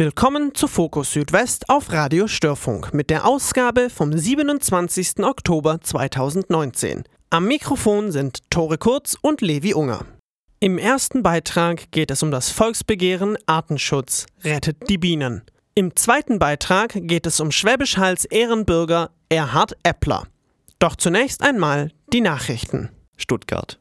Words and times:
Willkommen 0.00 0.54
zu 0.54 0.66
Fokus 0.66 1.12
Südwest 1.12 1.68
auf 1.68 1.92
Radio 1.92 2.26
Störfunk 2.26 2.94
mit 2.94 3.10
der 3.10 3.26
Ausgabe 3.26 3.90
vom 3.90 4.16
27. 4.16 5.18
Oktober 5.18 5.82
2019. 5.82 7.04
Am 7.28 7.46
Mikrofon 7.46 8.10
sind 8.10 8.38
Tore 8.48 8.78
Kurz 8.78 9.18
und 9.20 9.42
Levi 9.42 9.74
Unger. 9.74 10.06
Im 10.58 10.78
ersten 10.78 11.22
Beitrag 11.22 11.92
geht 11.92 12.10
es 12.10 12.22
um 12.22 12.30
das 12.30 12.48
Volksbegehren 12.48 13.36
Artenschutz 13.44 14.24
rettet 14.42 14.88
die 14.88 14.96
Bienen. 14.96 15.42
Im 15.74 15.94
zweiten 15.94 16.38
Beitrag 16.38 16.94
geht 16.94 17.26
es 17.26 17.38
um 17.38 17.50
Schwäbisch 17.50 17.98
Hals 17.98 18.24
Ehrenbürger 18.24 19.10
Erhard 19.28 19.76
Eppler. 19.82 20.26
Doch 20.78 20.96
zunächst 20.96 21.42
einmal 21.42 21.92
die 22.10 22.22
Nachrichten. 22.22 22.88
Stuttgart. 23.18 23.78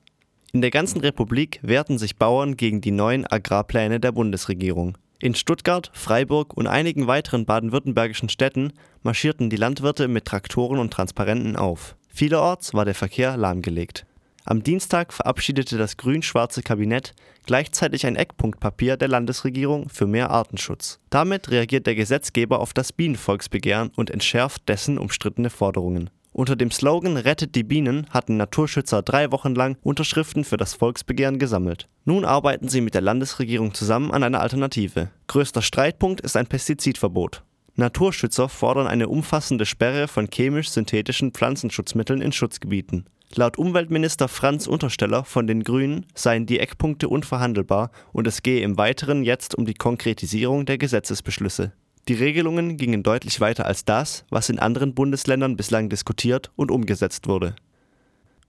In 0.52 0.60
der 0.60 0.72
ganzen 0.72 1.00
Republik 1.00 1.62
wehrten 1.62 1.98
sich 1.98 2.18
Bauern 2.18 2.58
gegen 2.58 2.82
die 2.82 2.92
neuen 2.92 3.26
Agrarpläne 3.26 4.02
der 4.02 4.12
Bundesregierung. 4.12 4.98
In 5.22 5.36
Stuttgart, 5.36 5.92
Freiburg 5.94 6.56
und 6.56 6.68
einigen 6.68 7.08
weiteren 7.08 7.46
baden-württembergischen 7.46 8.30
Städten 8.30 8.72
marschierten 9.04 9.50
die 9.50 9.58
Landwirte 9.58 10.08
mit 10.08 10.24
Traktoren 10.24 10.80
und 10.80 10.94
Transparenten 10.94 11.58
auf. 11.58 11.98
Vielerorts 12.08 12.74
war 12.74 12.86
der 12.86 12.96
Verkehr 12.96 13.36
lahmgelegt. 13.36 14.06
Am 14.46 14.64
Dienstag 14.64 15.12
verabschiedete 15.12 15.78
das 15.78 15.98
grün-schwarze 15.98 16.64
Kabinett 16.64 17.14
gleichzeitig 17.46 18.06
ein 18.06 18.16
Eckpunktpapier 18.16 18.96
der 18.96 19.10
Landesregierung 19.10 19.90
für 19.90 20.08
mehr 20.08 20.30
Artenschutz. 20.30 21.00
Damit 21.10 21.52
reagiert 21.52 21.86
der 21.86 21.96
Gesetzgeber 21.96 22.62
auf 22.62 22.74
das 22.74 22.94
Bienenvolksbegehren 22.94 23.92
und 23.98 24.10
entschärft 24.10 24.70
dessen 24.70 24.98
umstrittene 24.98 25.50
Forderungen. 25.50 26.10
Unter 26.40 26.56
dem 26.56 26.72
Slogan 26.72 27.18
Rettet 27.18 27.54
die 27.54 27.66
Bienen 27.66 28.08
hatten 28.12 28.38
Naturschützer 28.38 29.02
drei 29.02 29.30
Wochen 29.34 29.56
lang 29.56 29.76
Unterschriften 29.84 30.46
für 30.46 30.56
das 30.56 30.74
Volksbegehren 30.74 31.38
gesammelt. 31.38 31.90
Nun 32.06 32.24
arbeiten 32.24 32.70
sie 32.70 32.80
mit 32.80 32.94
der 32.94 33.02
Landesregierung 33.02 33.74
zusammen 33.74 34.12
an 34.12 34.24
einer 34.24 34.40
Alternative. 34.40 35.10
Größter 35.28 35.62
Streitpunkt 35.62 36.22
ist 36.22 36.38
ein 36.38 36.48
Pestizidverbot. 36.48 37.44
Naturschützer 37.76 38.48
fordern 38.48 38.88
eine 38.88 39.10
umfassende 39.10 39.66
Sperre 39.66 40.08
von 40.08 40.30
chemisch-synthetischen 40.30 41.34
Pflanzenschutzmitteln 41.34 42.22
in 42.22 42.32
Schutzgebieten. 42.32 43.10
Laut 43.36 43.58
Umweltminister 43.58 44.30
Franz 44.30 44.66
Untersteller 44.66 45.26
von 45.26 45.46
den 45.46 45.66
Grünen 45.66 46.06
seien 46.16 46.46
die 46.46 46.60
Eckpunkte 46.60 47.10
unverhandelbar 47.10 47.92
und 48.14 48.28
es 48.28 48.44
gehe 48.44 48.62
im 48.62 48.78
Weiteren 48.78 49.26
jetzt 49.26 49.56
um 49.56 49.66
die 49.66 49.74
Konkretisierung 49.74 50.66
der 50.66 50.78
Gesetzesbeschlüsse. 50.78 51.74
Die 52.10 52.16
Regelungen 52.16 52.76
gingen 52.76 53.04
deutlich 53.04 53.40
weiter 53.40 53.68
als 53.68 53.86
das, 53.86 54.26
was 54.32 54.50
in 54.50 54.58
anderen 54.58 54.96
Bundesländern 54.96 55.56
bislang 55.56 55.90
diskutiert 55.90 56.50
und 56.56 56.72
umgesetzt 56.72 57.28
wurde. 57.28 57.56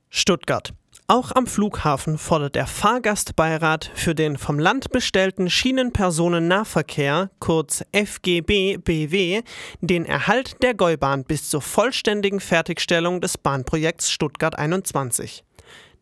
Stuttgart. 0.09 0.73
Auch 1.09 1.33
am 1.33 1.47
Flughafen 1.47 2.17
fordert 2.17 2.55
der 2.55 2.67
Fahrgastbeirat 2.67 3.91
für 3.95 4.15
den 4.15 4.39
vom 4.39 4.59
Land 4.59 4.91
bestellten 4.93 5.51
Schienenpersonennahverkehr, 5.51 7.31
kurz 7.39 7.85
FGB 7.93 8.79
BW, 8.79 9.43
den 9.83 10.07
Erhalt 10.07 10.63
der 10.63 10.73
Gäubahn 10.73 11.25
bis 11.25 11.51
zur 11.51 11.61
vollständigen 11.61 12.41
Fertigstellung 12.41 13.21
des 13.21 13.37
Bahnprojekts 13.37 14.11
Stuttgart 14.11 14.59
21. 14.59 15.45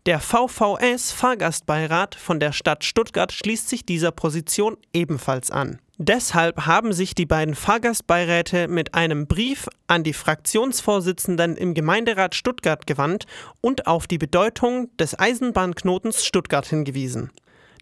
Der 0.08 0.20
VVS 0.20 1.12
Fahrgastbeirat 1.12 2.14
von 2.14 2.40
der 2.40 2.52
Stadt 2.52 2.82
Stuttgart 2.82 3.30
schließt 3.30 3.68
sich 3.68 3.84
dieser 3.84 4.10
Position 4.10 4.78
ebenfalls 4.94 5.50
an. 5.50 5.80
Deshalb 5.98 6.64
haben 6.64 6.94
sich 6.94 7.14
die 7.14 7.26
beiden 7.26 7.54
Fahrgastbeiräte 7.54 8.68
mit 8.68 8.94
einem 8.94 9.26
Brief 9.26 9.68
an 9.86 10.04
die 10.04 10.14
Fraktionsvorsitzenden 10.14 11.58
im 11.58 11.74
Gemeinderat 11.74 12.34
Stuttgart 12.34 12.86
gewandt 12.86 13.26
und 13.60 13.86
auf 13.86 14.06
die 14.06 14.16
Bedeutung 14.16 14.88
des 14.96 15.18
Eisenbahnknotens 15.18 16.24
Stuttgart 16.24 16.64
hingewiesen. 16.64 17.30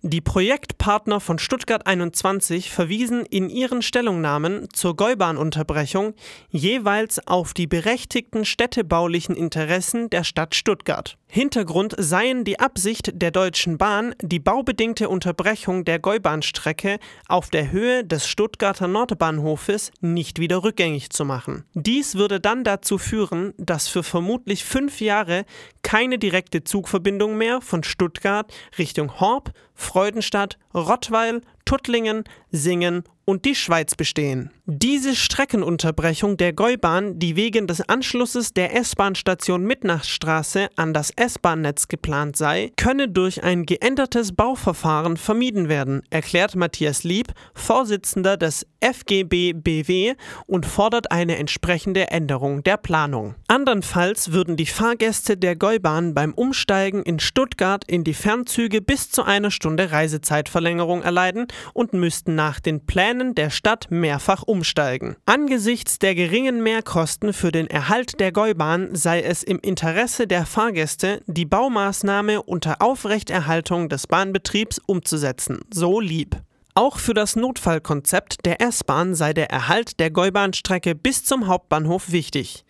Die 0.02 0.20
Projektpartner 0.20 1.20
von 1.20 1.38
Stuttgart 1.38 1.86
21 1.86 2.70
verwiesen 2.70 3.24
in 3.24 3.48
ihren 3.48 3.82
Stellungnahmen 3.82 4.68
zur 4.72 4.94
Gäubahnunterbrechung 4.94 6.14
jeweils 6.50 7.26
auf 7.26 7.54
die 7.54 7.66
berechtigten 7.66 8.44
städtebaulichen 8.44 9.34
Interessen 9.34 10.10
der 10.10 10.22
Stadt 10.22 10.54
Stuttgart. 10.54 11.16
Hintergrund 11.28 11.94
seien 11.98 12.44
die 12.44 12.60
Absicht 12.60 13.10
der 13.14 13.30
Deutschen 13.30 13.78
Bahn, 13.78 14.14
die 14.22 14.38
baubedingte 14.38 15.08
Unterbrechung 15.08 15.84
der 15.84 15.98
Gäubahnstrecke 15.98 16.98
auf 17.28 17.50
der 17.50 17.70
Höhe 17.72 18.04
des 18.04 18.28
Stuttgarter 18.28 18.88
Nordbahnhofes 18.88 19.90
nicht 20.00 20.38
wieder 20.38 20.62
rückgängig 20.62 21.10
zu 21.10 21.24
machen. 21.24 21.64
Dies 21.74 22.14
würde 22.14 22.40
dann 22.40 22.64
dazu 22.64 22.96
führen, 22.96 23.52
dass 23.58 23.88
für 23.88 24.02
vermutlich 24.02 24.64
fünf 24.64 25.00
Jahre 25.00 25.44
keine 25.82 26.18
direkte 26.18 26.64
Zugverbindung 26.64 27.36
mehr 27.36 27.60
von 27.60 27.82
Stuttgart 27.82 28.52
Richtung 28.78 29.20
Horb, 29.20 29.52
Freudenstadt, 29.74 30.58
Rottweil, 30.74 31.42
Tuttlingen, 31.64 32.24
Singen 32.56 33.04
und 33.26 33.44
die 33.44 33.56
Schweiz 33.56 33.94
bestehen. 33.96 34.50
Diese 34.66 35.14
Streckenunterbrechung 35.14 36.36
der 36.36 36.52
Gäubahn, 36.52 37.18
die 37.18 37.36
wegen 37.36 37.66
des 37.66 37.88
Anschlusses 37.88 38.54
der 38.54 38.74
S-Bahn-Station 38.74 39.64
Mitnachstraße 39.64 40.68
an 40.76 40.94
das 40.94 41.10
S-Bahn-Netz 41.10 41.88
geplant 41.88 42.36
sei, 42.36 42.72
könne 42.76 43.08
durch 43.08 43.42
ein 43.42 43.66
geändertes 43.66 44.32
Bauverfahren 44.34 45.16
vermieden 45.16 45.68
werden, 45.68 46.02
erklärt 46.10 46.54
Matthias 46.54 47.02
Lieb, 47.02 47.32
Vorsitzender 47.52 48.36
des 48.36 48.64
FGB 48.80 49.54
BW 49.54 50.14
und 50.46 50.64
fordert 50.64 51.10
eine 51.10 51.36
entsprechende 51.36 52.10
Änderung 52.10 52.62
der 52.62 52.76
Planung. 52.76 53.34
Andernfalls 53.48 54.32
würden 54.32 54.56
die 54.56 54.66
Fahrgäste 54.66 55.36
der 55.36 55.56
Gäubahn 55.56 56.14
beim 56.14 56.32
Umsteigen 56.32 57.02
in 57.02 57.18
Stuttgart 57.18 57.84
in 57.88 58.04
die 58.04 58.14
Fernzüge 58.14 58.80
bis 58.80 59.10
zu 59.10 59.24
einer 59.24 59.50
Stunde 59.50 59.90
Reisezeitverlängerung 59.90 61.02
erleiden 61.02 61.48
und 61.72 61.92
müssten 61.92 62.36
nach 62.36 62.45
den 62.54 62.86
Plänen 62.86 63.34
der 63.34 63.50
Stadt 63.50 63.88
mehrfach 63.90 64.42
umsteigen. 64.42 65.16
Angesichts 65.26 65.98
der 65.98 66.14
geringen 66.14 66.62
Mehrkosten 66.62 67.32
für 67.32 67.52
den 67.52 67.66
Erhalt 67.66 68.20
der 68.20 68.32
Gäubahn 68.32 68.94
sei 68.94 69.22
es 69.22 69.42
im 69.42 69.58
Interesse 69.60 70.26
der 70.26 70.46
Fahrgäste, 70.46 71.20
die 71.26 71.44
Baumaßnahme 71.44 72.42
unter 72.42 72.80
Aufrechterhaltung 72.80 73.88
des 73.88 74.06
Bahnbetriebs 74.06 74.80
umzusetzen, 74.86 75.60
so 75.72 76.00
lieb. 76.00 76.36
Auch 76.74 76.98
für 76.98 77.14
das 77.14 77.36
Notfallkonzept 77.36 78.44
der 78.44 78.60
S-Bahn 78.60 79.14
sei 79.14 79.32
der 79.32 79.50
Erhalt 79.50 79.98
der 79.98 80.10
Gäubahnstrecke 80.10 80.94
bis 80.94 81.24
zum 81.24 81.46
Hauptbahnhof 81.46 82.12
wichtig. 82.12 82.64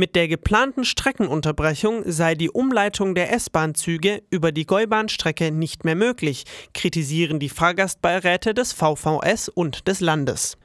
Mit 0.00 0.14
der 0.14 0.28
geplanten 0.28 0.84
Streckenunterbrechung 0.84 2.04
sei 2.06 2.36
die 2.36 2.50
Umleitung 2.50 3.16
der 3.16 3.32
S-Bahn-Züge 3.32 4.22
über 4.30 4.52
die 4.52 4.64
Gäubahnstrecke 4.64 5.50
nicht 5.50 5.84
mehr 5.84 5.96
möglich, 5.96 6.44
kritisieren 6.72 7.40
die 7.40 7.48
Fahrgastbeiräte 7.48 8.54
des 8.54 8.72
VVS 8.72 9.48
und 9.48 9.88
des 9.88 9.98
Landes. 9.98 10.56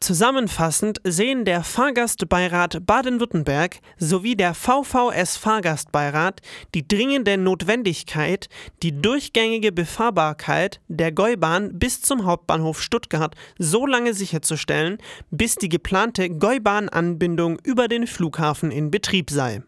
Zusammenfassend 0.00 1.00
sehen 1.02 1.44
der 1.44 1.64
Fahrgastbeirat 1.64 2.86
Baden-Württemberg 2.86 3.80
sowie 3.98 4.36
der 4.36 4.54
VVS 4.54 5.36
Fahrgastbeirat 5.36 6.40
die 6.74 6.86
dringende 6.86 7.36
Notwendigkeit, 7.36 8.48
die 8.84 9.02
durchgängige 9.02 9.72
Befahrbarkeit 9.72 10.80
der 10.86 11.10
Gäubahn 11.10 11.80
bis 11.80 12.00
zum 12.00 12.24
Hauptbahnhof 12.24 12.80
Stuttgart 12.80 13.34
so 13.58 13.86
lange 13.86 14.14
sicherzustellen, 14.14 14.98
bis 15.32 15.56
die 15.56 15.68
geplante 15.68 16.30
Gäubahnanbindung 16.30 17.58
über 17.64 17.88
den 17.88 18.06
Flughafen 18.06 18.70
in 18.70 18.92
Betrieb 18.92 19.30
sei. 19.30 19.62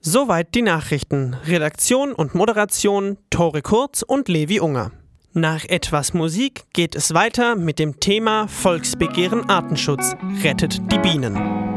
Soweit 0.00 0.54
die 0.54 0.62
Nachrichten. 0.62 1.34
Redaktion 1.46 2.12
und 2.12 2.34
Moderation 2.34 3.18
Tore 3.30 3.62
Kurz 3.62 4.02
und 4.02 4.28
Levi 4.28 4.58
Unger. 4.60 4.90
Nach 5.36 5.64
etwas 5.64 6.14
Musik 6.14 6.62
geht 6.74 6.94
es 6.94 7.12
weiter 7.12 7.56
mit 7.56 7.80
dem 7.80 7.98
Thema 7.98 8.46
Volksbegehren 8.46 9.50
Artenschutz 9.50 10.14
rettet 10.44 10.80
die 10.92 10.98
Bienen. 11.00 11.73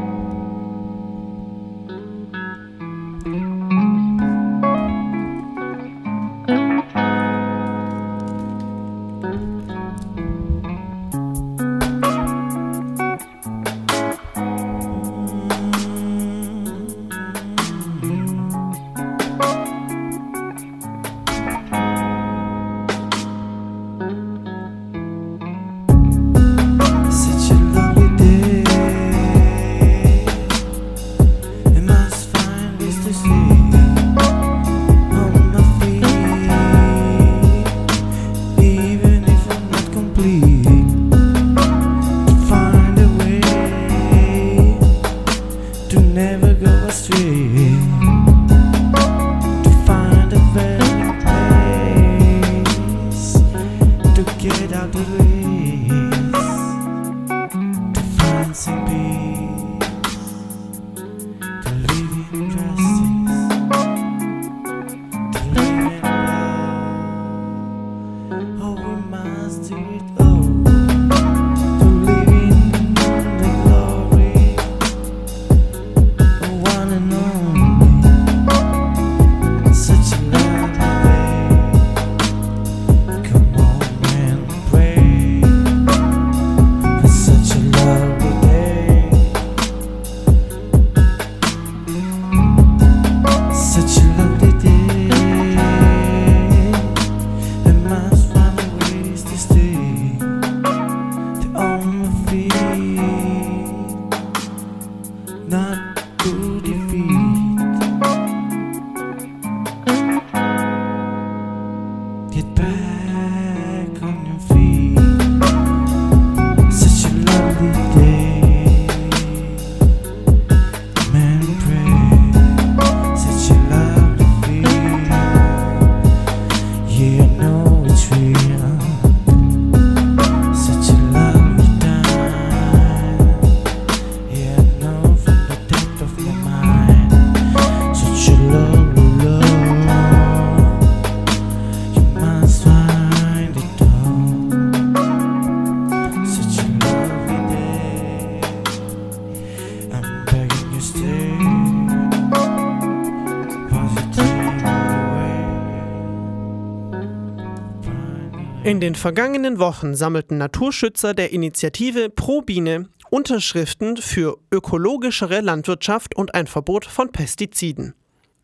In 158.78 158.82
den 158.82 158.94
vergangenen 158.94 159.58
Wochen 159.58 159.96
sammelten 159.96 160.38
Naturschützer 160.38 161.12
der 161.12 161.32
Initiative 161.32 162.10
Pro 162.10 162.42
Biene 162.42 162.88
Unterschriften 163.10 163.96
für 163.96 164.38
ökologischere 164.52 165.40
Landwirtschaft 165.40 166.14
und 166.14 166.32
ein 166.36 166.46
Verbot 166.46 166.84
von 166.84 167.10
Pestiziden. 167.10 167.94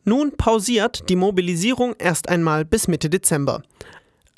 Nun 0.03 0.37
pausiert 0.37 1.09
die 1.09 1.15
Mobilisierung 1.15 1.95
erst 2.01 2.29
einmal 2.29 2.65
bis 2.65 2.89
Mitte 2.89 3.09
Dezember. 3.09 3.63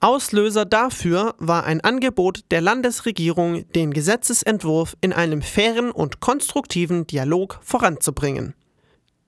Auslöser 0.02 0.66
dafür 0.66 1.34
war 1.38 1.64
ein 1.64 1.80
Angebot 1.80 2.40
der 2.50 2.60
Landesregierung, 2.60 3.66
den 3.72 3.94
Gesetzesentwurf 3.94 4.98
in 5.00 5.14
einem 5.14 5.40
fairen 5.40 5.90
und 5.90 6.20
konstruktiven 6.20 7.06
Dialog 7.06 7.58
voranzubringen. 7.62 8.52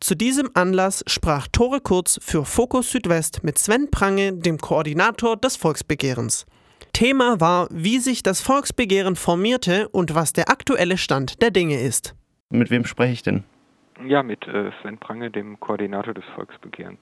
Zu 0.00 0.14
diesem 0.14 0.50
Anlass 0.53 1.03
sprach 1.06 1.49
Tore 1.50 1.81
Kurz 1.81 2.21
für 2.23 2.44
Fokus 2.44 2.91
Südwest 2.91 3.43
mit 3.43 3.59
Sven 3.59 3.91
Prange, 3.91 4.35
dem 4.35 4.59
Koordinator 4.59 5.38
des 5.38 5.56
Volksbegehrens. 5.56 6.44
Thema 6.99 7.41
war, 7.41 7.69
wie 7.71 7.99
sich 7.99 8.25
das 8.25 8.41
Volksbegehren 8.41 9.15
formierte 9.15 9.89
und 9.91 10.17
was 10.17 10.33
der 10.33 10.49
aktuelle 10.49 10.99
Stand 10.99 11.41
der 11.41 11.53
Dinge 11.53 11.81
ist. 11.81 12.17
Mit 12.50 12.73
wem 12.73 12.85
spreche 12.85 13.12
ich 13.12 13.23
denn? 13.23 13.45
Ja, 14.05 14.25
mit 14.25 14.45
äh, 14.49 14.73
Sven 14.83 14.99
Prange, 14.99 15.31
dem 15.31 15.61
Koordinator 15.61 16.12
des 16.12 16.25
Volksbegehrens. 16.35 16.99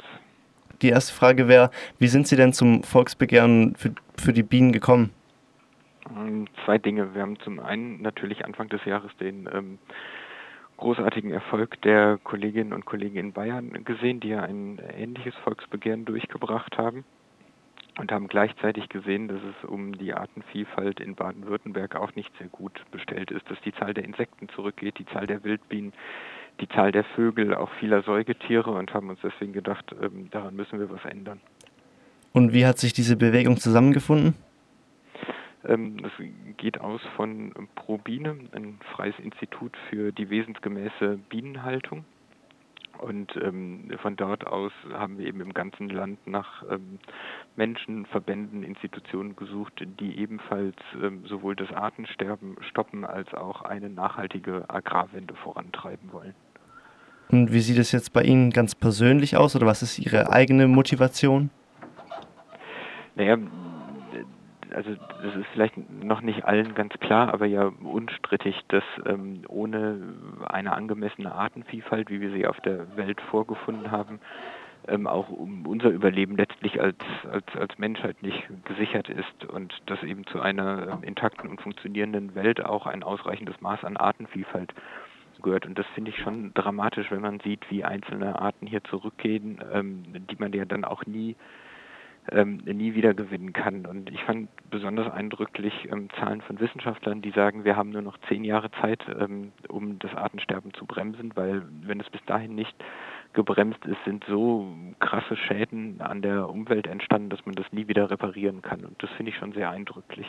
Die 0.83 0.91
erste 0.91 1.15
Frage 1.15 1.49
wäre, 1.49 1.71
wie 1.99 2.09
sind 2.09 2.27
Sie 2.27 2.37
denn 2.37 2.53
zum 2.53 2.83
Volksbegehren 2.83 3.75
für, 3.75 3.95
für 4.19 4.35
die 4.35 4.43
Bienen 4.43 4.73
gekommen? 4.73 5.15
Ähm, 6.15 6.47
zwei 6.67 6.77
Dinge. 6.77 7.15
Wir 7.15 7.23
haben 7.23 7.39
zum 7.39 7.59
einen 7.59 8.03
natürlich 8.03 8.45
Anfang 8.45 8.69
des 8.69 8.85
Jahres 8.85 9.13
den 9.19 9.49
ähm, 9.51 9.79
großartigen 10.77 11.31
Erfolg 11.31 11.81
der 11.81 12.19
Kolleginnen 12.23 12.75
und 12.75 12.85
Kollegen 12.85 13.17
in 13.17 13.33
Bayern 13.33 13.83
gesehen, 13.87 14.21
die 14.21 14.29
ja 14.29 14.43
ein 14.43 14.79
ähnliches 14.95 15.35
Volksbegehren 15.37 16.05
durchgebracht 16.05 16.77
haben 16.77 17.07
und 17.99 18.13
haben 18.13 18.29
gleichzeitig 18.29 18.89
gesehen, 18.89 19.29
dass 19.29 19.41
es 19.43 19.69
um 19.69 19.97
die 19.97 20.13
Artenvielfalt 20.13 21.01
in 21.01 21.15
Baden-Württemberg 21.15 21.97
auch 21.97 22.15
nicht 22.15 22.31
sehr 22.39 22.49
gut 22.49 22.83
bestellt 22.91 23.31
ist, 23.31 23.49
dass 23.51 23.61
die 23.63 23.73
Zahl 23.73 23.95
der 23.95 24.05
Insekten 24.05 24.49
zurückgeht, 24.51 24.99
die 24.99 25.07
Zahl 25.07 25.27
der 25.27 25.45
Wildbienen, 25.45 25.93
die 26.61 26.69
Zahl 26.69 26.93
der 26.93 27.05
Vögel, 27.05 27.55
auch 27.55 27.71
vieler 27.81 28.03
Säugetiere 28.03 28.71
und 28.71 28.93
haben 28.93 29.09
uns 29.09 29.21
deswegen 29.23 29.53
gedacht, 29.53 29.95
ähm, 30.03 30.29
daran 30.31 30.57
müssen 30.57 30.79
wir 30.79 30.91
was 30.91 31.05
ändern. 31.05 31.41
Und 32.33 32.53
wie 32.53 32.67
hat 32.67 32.79
sich 32.79 32.93
diese 32.93 33.17
Bewegung 33.17 33.57
zusammengefunden? 33.57 34.35
Ähm, 35.67 36.03
das 36.03 36.13
geht 36.59 36.81
aus 36.81 37.01
von 37.17 37.53
ProBiene, 37.75 38.37
ein 38.53 38.79
freies 38.95 39.19
Institut 39.19 39.77
für 39.89 40.13
die 40.13 40.29
wesensgemäße 40.29 41.19
Bienenhaltung. 41.29 42.05
Und 42.99 43.37
ähm, 43.37 43.91
von 44.01 44.17
dort 44.17 44.47
aus 44.47 44.73
haben 44.93 45.19
wir 45.19 45.27
eben 45.27 45.41
im 45.41 45.53
ganzen 45.53 45.89
Land 45.89 46.27
nach 46.27 46.63
ähm, 46.71 46.99
Menschen, 47.57 48.07
Verbänden, 48.07 48.63
Institutionen 48.63 49.37
gesucht, 49.37 49.87
die 50.01 50.19
ebenfalls 50.19 50.77
ähm, 51.03 51.27
sowohl 51.27 51.57
das 51.57 51.73
Artensterben 51.73 52.57
stoppen 52.69 53.05
als 53.05 53.33
auch 53.35 53.63
eine 53.63 53.91
nachhaltige 53.91 54.65
Agrarwende 54.69 55.35
vorantreiben 55.35 56.13
wollen. 56.13 56.35
Und 57.29 57.53
wie 57.53 57.61
sieht 57.61 57.79
es 57.79 57.93
jetzt 57.93 58.13
bei 58.13 58.23
Ihnen 58.23 58.51
ganz 58.51 58.75
persönlich 58.75 59.37
aus 59.37 59.57
oder 59.57 59.67
was 59.67 59.83
ist 59.83 59.99
Ihre 59.99 60.31
eigene 60.31 60.69
Motivation? 60.69 61.51
Naja, 63.17 63.39
also 64.77 64.91
das 65.23 65.35
ist 65.35 65.47
vielleicht 65.55 65.75
noch 66.05 66.21
nicht 66.21 66.45
allen 66.45 66.75
ganz 66.75 66.93
klar, 67.01 67.33
aber 67.33 67.47
ja 67.47 67.73
unstrittig, 67.83 68.61
dass 68.69 68.85
ähm, 69.07 69.43
ohne 69.49 70.15
eine 70.47 70.73
angemessene 70.73 71.33
Artenvielfalt, 71.33 72.11
wie 72.11 72.21
wir 72.21 72.31
sie 72.31 72.47
auf 72.47 72.61
der 72.61 72.95
Welt 72.97 73.21
vorgefunden 73.23 73.91
haben, 73.91 74.21
ähm, 74.87 75.07
auch 75.07 75.31
um 75.31 75.67
unser 75.67 75.89
Überleben 75.89 76.37
letztlich 76.37 76.79
als, 76.81 76.99
als, 77.31 77.47
als 77.59 77.79
Menschheit 77.79 78.23
nicht 78.23 78.47
gesichert 78.67 79.09
ist 79.09 79.47
und 79.47 79.75
dass 79.87 80.03
eben 80.03 80.27
zu 80.27 80.41
einer 80.41 80.89
ähm, 80.89 81.03
intakten 81.03 81.49
und 81.49 81.63
funktionierenden 81.63 82.35
Welt 82.35 82.63
auch 82.63 82.87
ein 82.87 83.03
ausreichendes 83.03 83.59
Maß 83.63 83.83
an 83.83 83.97
Artenvielfalt 83.97 84.75
gehört. 85.43 85.65
Und 85.65 85.79
das 85.79 85.87
finde 85.95 86.11
ich 86.11 86.19
schon 86.19 86.53
dramatisch, 86.53 87.11
wenn 87.11 87.23
man 87.23 87.41
sieht, 87.41 87.71
wie 87.71 87.83
einzelne 87.83 88.39
Arten 88.39 88.67
hier 88.67 88.85
zurückgehen, 88.85 89.59
ähm, 89.73 90.05
die 90.31 90.37
man 90.39 90.53
ja 90.53 90.67
dann 90.67 90.85
auch 90.85 91.07
nie 91.07 91.35
ähm, 92.33 92.59
nie 92.65 92.95
wieder 92.95 93.15
gewinnen 93.15 93.53
kann. 93.53 93.87
Und 93.87 94.11
ich 94.11 94.23
fand 94.25 94.49
besonders 94.71 95.13
eindrücklich 95.13 95.89
ähm, 95.91 96.09
Zahlen 96.19 96.41
von 96.43 96.61
Wissenschaftlern, 96.61 97.23
die 97.23 97.31
sagen, 97.31 97.65
wir 97.65 97.77
haben 97.77 97.91
nur 97.91 98.03
noch 98.03 98.19
zehn 98.29 98.45
Jahre 98.45 98.71
Zeit, 98.81 99.01
ähm, 99.19 99.53
um 99.69 99.99
das 99.99 100.15
Artensterben 100.15 100.73
zu 100.75 100.87
bremsen, 100.87 101.33
weil 101.35 101.63
wenn 101.83 102.01
es 102.01 102.11
bis 102.11 102.25
dahin 102.27 102.55
nicht 102.55 102.75
gebremst 103.33 103.85
ist, 103.85 104.03
sind 104.05 104.25
so 104.29 104.67
krasse 104.99 105.37
Schäden 105.37 106.01
an 106.01 106.23
der 106.23 106.49
Umwelt 106.49 106.87
entstanden, 106.87 107.29
dass 107.29 107.45
man 107.45 107.55
das 107.55 107.71
nie 107.73 107.87
wieder 107.87 108.11
reparieren 108.11 108.63
kann. 108.63 108.85
Und 108.85 109.03
das 109.03 109.11
finde 109.11 109.31
ich 109.31 109.37
schon 109.37 109.53
sehr 109.53 109.71
eindrücklich. 109.71 110.27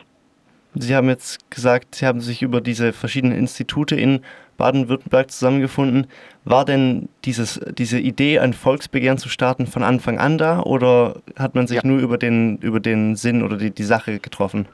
Sie 0.81 0.95
haben 0.95 1.09
jetzt 1.09 1.49
gesagt, 1.51 1.95
Sie 1.95 2.05
haben 2.05 2.21
sich 2.21 2.41
über 2.41 2.61
diese 2.61 2.93
verschiedenen 2.93 3.37
Institute 3.37 3.95
in 3.95 4.21
Baden-Württemberg 4.57 5.31
zusammengefunden. 5.31 6.07
War 6.43 6.65
denn 6.65 7.09
dieses, 7.25 7.59
diese 7.77 7.99
Idee, 7.99 8.39
ein 8.39 8.53
Volksbegehren 8.53 9.17
zu 9.17 9.29
starten, 9.29 9.67
von 9.67 9.83
Anfang 9.83 10.17
an 10.17 10.37
da 10.37 10.61
oder 10.61 11.21
hat 11.37 11.55
man 11.55 11.67
sich 11.67 11.83
ja. 11.83 11.87
nur 11.87 11.99
über 11.99 12.17
den, 12.17 12.57
über 12.57 12.79
den 12.79 13.15
Sinn 13.15 13.43
oder 13.43 13.57
die, 13.57 13.71
die 13.71 13.83
Sache 13.83 14.19
getroffen? 14.19 14.67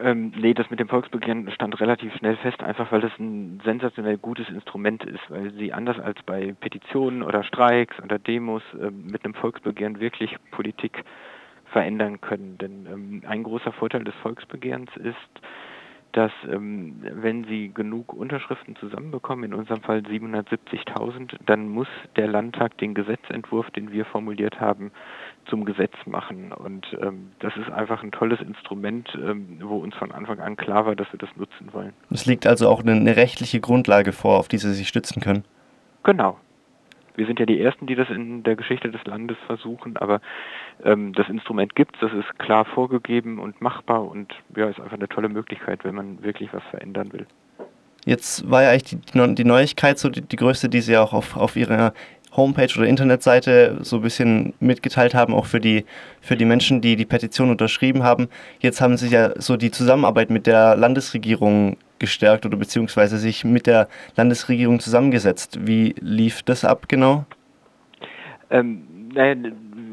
Ähm, 0.00 0.32
nee, 0.36 0.54
das 0.54 0.70
mit 0.70 0.80
dem 0.80 0.88
Volksbegehren 0.88 1.50
stand 1.50 1.80
relativ 1.80 2.14
schnell 2.16 2.36
fest, 2.36 2.62
einfach 2.62 2.92
weil 2.92 3.00
das 3.00 3.12
ein 3.18 3.60
sensationell 3.64 4.18
gutes 4.18 4.48
Instrument 4.48 5.02
ist, 5.04 5.20
weil 5.28 5.50
sie 5.54 5.72
anders 5.72 5.98
als 5.98 6.22
bei 6.24 6.54
Petitionen 6.60 7.22
oder 7.22 7.42
Streiks 7.42 7.98
oder 8.02 8.18
Demos 8.18 8.62
äh, 8.74 8.90
mit 8.90 9.24
einem 9.24 9.34
Volksbegehren 9.34 9.98
wirklich 9.98 10.36
Politik 10.50 11.04
verändern 11.72 12.20
können. 12.20 12.58
Denn 12.58 12.86
ähm, 12.86 13.22
ein 13.26 13.42
großer 13.42 13.72
Vorteil 13.72 14.04
des 14.04 14.14
Volksbegehrens 14.22 14.90
ist, 14.96 15.16
dass 16.12 16.32
ähm, 16.50 16.96
wenn 17.00 17.44
Sie 17.44 17.70
genug 17.72 18.12
Unterschriften 18.14 18.76
zusammenbekommen, 18.76 19.44
in 19.44 19.54
unserem 19.54 19.82
Fall 19.82 19.98
770.000, 19.98 21.36
dann 21.44 21.68
muss 21.68 21.88
der 22.16 22.28
Landtag 22.28 22.78
den 22.78 22.94
Gesetzentwurf, 22.94 23.70
den 23.70 23.92
wir 23.92 24.04
formuliert 24.06 24.58
haben, 24.58 24.90
zum 25.46 25.64
Gesetz 25.64 25.92
machen. 26.06 26.52
Und 26.52 26.86
ähm, 27.00 27.32
das 27.40 27.54
ist 27.56 27.70
einfach 27.70 28.02
ein 28.02 28.10
tolles 28.10 28.40
Instrument, 28.40 29.08
ähm, 29.14 29.58
wo 29.62 29.78
uns 29.78 29.94
von 29.96 30.10
Anfang 30.10 30.40
an 30.40 30.56
klar 30.56 30.86
war, 30.86 30.96
dass 30.96 31.12
wir 31.12 31.18
das 31.18 31.30
nutzen 31.36 31.72
wollen. 31.72 31.92
Es 32.10 32.26
liegt 32.26 32.46
also 32.46 32.68
auch 32.68 32.80
eine, 32.80 32.92
eine 32.92 33.16
rechtliche 33.16 33.60
Grundlage 33.60 34.12
vor, 34.12 34.38
auf 34.38 34.48
die 34.48 34.58
Sie 34.58 34.72
sich 34.72 34.88
stützen 34.88 35.20
können. 35.20 35.44
Genau, 36.04 36.38
wir 37.18 37.26
sind 37.26 37.40
ja 37.40 37.46
die 37.46 37.60
Ersten, 37.60 37.86
die 37.86 37.96
das 37.96 38.08
in 38.08 38.44
der 38.44 38.56
Geschichte 38.56 38.90
des 38.90 39.04
Landes 39.04 39.36
versuchen, 39.46 39.96
aber 39.96 40.20
ähm, 40.84 41.12
das 41.12 41.28
Instrument 41.28 41.74
gibt 41.74 41.96
es, 41.96 42.00
das 42.00 42.12
ist 42.12 42.38
klar 42.38 42.64
vorgegeben 42.64 43.38
und 43.38 43.60
machbar 43.60 44.04
und 44.06 44.32
ja, 44.56 44.68
ist 44.68 44.80
einfach 44.80 44.96
eine 44.96 45.08
tolle 45.08 45.28
Möglichkeit, 45.28 45.84
wenn 45.84 45.96
man 45.96 46.22
wirklich 46.22 46.52
was 46.52 46.62
verändern 46.70 47.12
will. 47.12 47.26
Jetzt 48.04 48.48
war 48.48 48.62
ja 48.62 48.70
eigentlich 48.70 49.00
die, 49.00 49.34
die 49.34 49.44
Neuigkeit 49.44 49.98
so 49.98 50.08
die, 50.08 50.22
die, 50.22 50.36
größte, 50.36 50.68
die 50.68 50.80
Sie 50.80 50.96
auch 50.96 51.12
auf, 51.12 51.36
auf 51.36 51.56
Ihrer 51.56 51.92
Homepage 52.36 52.68
oder 52.76 52.86
Internetseite 52.86 53.78
so 53.80 53.96
ein 53.96 54.02
bisschen 54.02 54.54
mitgeteilt 54.60 55.14
haben, 55.14 55.34
auch 55.34 55.46
für 55.46 55.60
die, 55.60 55.84
für 56.20 56.36
die 56.36 56.44
Menschen, 56.44 56.80
die 56.80 56.96
die 56.96 57.06
Petition 57.06 57.50
unterschrieben 57.50 58.02
haben. 58.02 58.28
Jetzt 58.60 58.80
haben 58.80 58.96
Sie 58.96 59.08
ja 59.08 59.40
so 59.40 59.56
die 59.56 59.70
Zusammenarbeit 59.70 60.30
mit 60.30 60.46
der 60.46 60.76
Landesregierung 60.76 61.76
gestärkt 61.98 62.46
oder 62.46 62.56
beziehungsweise 62.56 63.18
sich 63.18 63.44
mit 63.44 63.66
der 63.66 63.88
Landesregierung 64.16 64.80
zusammengesetzt. 64.80 65.66
Wie 65.66 65.94
lief 66.00 66.42
das 66.42 66.64
ab 66.64 66.88
genau? 66.88 67.24
Ähm, 68.50 69.10
naja, 69.12 69.34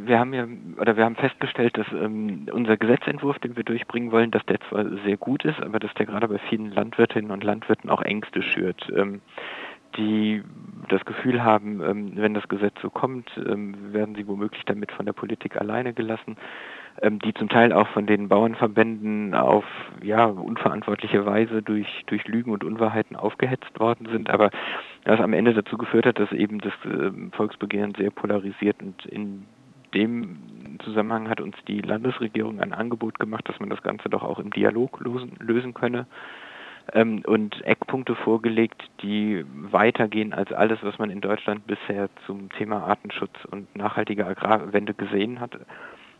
wir 0.05 0.19
haben 0.19 0.33
ja 0.33 0.47
oder 0.79 0.97
wir 0.97 1.05
haben 1.05 1.15
festgestellt, 1.15 1.77
dass 1.77 1.87
ähm, 1.91 2.47
unser 2.51 2.77
Gesetzentwurf, 2.77 3.39
den 3.39 3.55
wir 3.55 3.63
durchbringen 3.63 4.11
wollen, 4.11 4.31
dass 4.31 4.45
der 4.45 4.59
zwar 4.69 4.85
sehr 5.03 5.17
gut 5.17 5.43
ist, 5.45 5.59
aber 5.61 5.79
dass 5.79 5.93
der 5.95 6.05
gerade 6.05 6.27
bei 6.27 6.37
vielen 6.49 6.71
Landwirtinnen 6.71 7.31
und 7.31 7.43
Landwirten 7.43 7.89
auch 7.89 8.01
Ängste 8.01 8.41
schürt. 8.43 8.87
Ähm, 8.95 9.21
die 9.97 10.43
das 10.89 11.03
Gefühl 11.05 11.43
haben, 11.43 11.81
ähm, 11.81 12.11
wenn 12.15 12.33
das 12.33 12.47
Gesetz 12.47 12.75
so 12.81 12.89
kommt, 12.89 13.29
ähm, 13.37 13.93
werden 13.93 14.15
sie 14.15 14.27
womöglich 14.27 14.63
damit 14.65 14.91
von 14.91 15.05
der 15.05 15.13
Politik 15.13 15.59
alleine 15.59 15.93
gelassen, 15.93 16.37
ähm, 17.01 17.19
die 17.19 17.33
zum 17.33 17.49
Teil 17.49 17.73
auch 17.73 17.87
von 17.89 18.05
den 18.05 18.29
Bauernverbänden 18.29 19.33
auf 19.33 19.65
ja 20.03 20.25
unverantwortliche 20.25 21.25
Weise 21.25 21.61
durch 21.61 22.03
durch 22.07 22.27
Lügen 22.27 22.51
und 22.51 22.63
Unwahrheiten 22.63 23.15
aufgehetzt 23.15 23.79
worden 23.79 24.07
sind, 24.11 24.29
aber 24.29 24.51
das 25.03 25.19
am 25.19 25.33
Ende 25.33 25.53
dazu 25.53 25.77
geführt 25.77 26.05
hat, 26.05 26.19
dass 26.19 26.31
eben 26.31 26.59
das 26.59 26.73
Volksbegehren 27.31 27.93
sehr 27.95 28.11
polarisiert 28.11 28.81
und 28.81 29.05
in 29.05 29.45
dem 29.93 30.37
Zusammenhang 30.83 31.29
hat 31.29 31.39
uns 31.39 31.55
die 31.67 31.79
Landesregierung 31.79 32.59
ein 32.59 32.73
Angebot 32.73 33.19
gemacht, 33.19 33.47
dass 33.47 33.59
man 33.59 33.69
das 33.69 33.81
Ganze 33.81 34.09
doch 34.09 34.23
auch 34.23 34.39
im 34.39 34.51
Dialog 34.51 34.99
lösen, 34.99 35.37
lösen 35.39 35.73
könne 35.73 36.05
ähm, 36.93 37.23
und 37.25 37.61
Eckpunkte 37.65 38.15
vorgelegt, 38.15 38.83
die 39.01 39.45
weitergehen 39.49 40.33
als 40.33 40.51
alles, 40.51 40.79
was 40.81 40.97
man 40.99 41.09
in 41.09 41.21
Deutschland 41.21 41.65
bisher 41.67 42.09
zum 42.25 42.49
Thema 42.49 42.85
Artenschutz 42.85 43.33
und 43.51 43.73
nachhaltige 43.75 44.25
Agrarwende 44.25 44.93
gesehen 44.93 45.39
hat. 45.39 45.57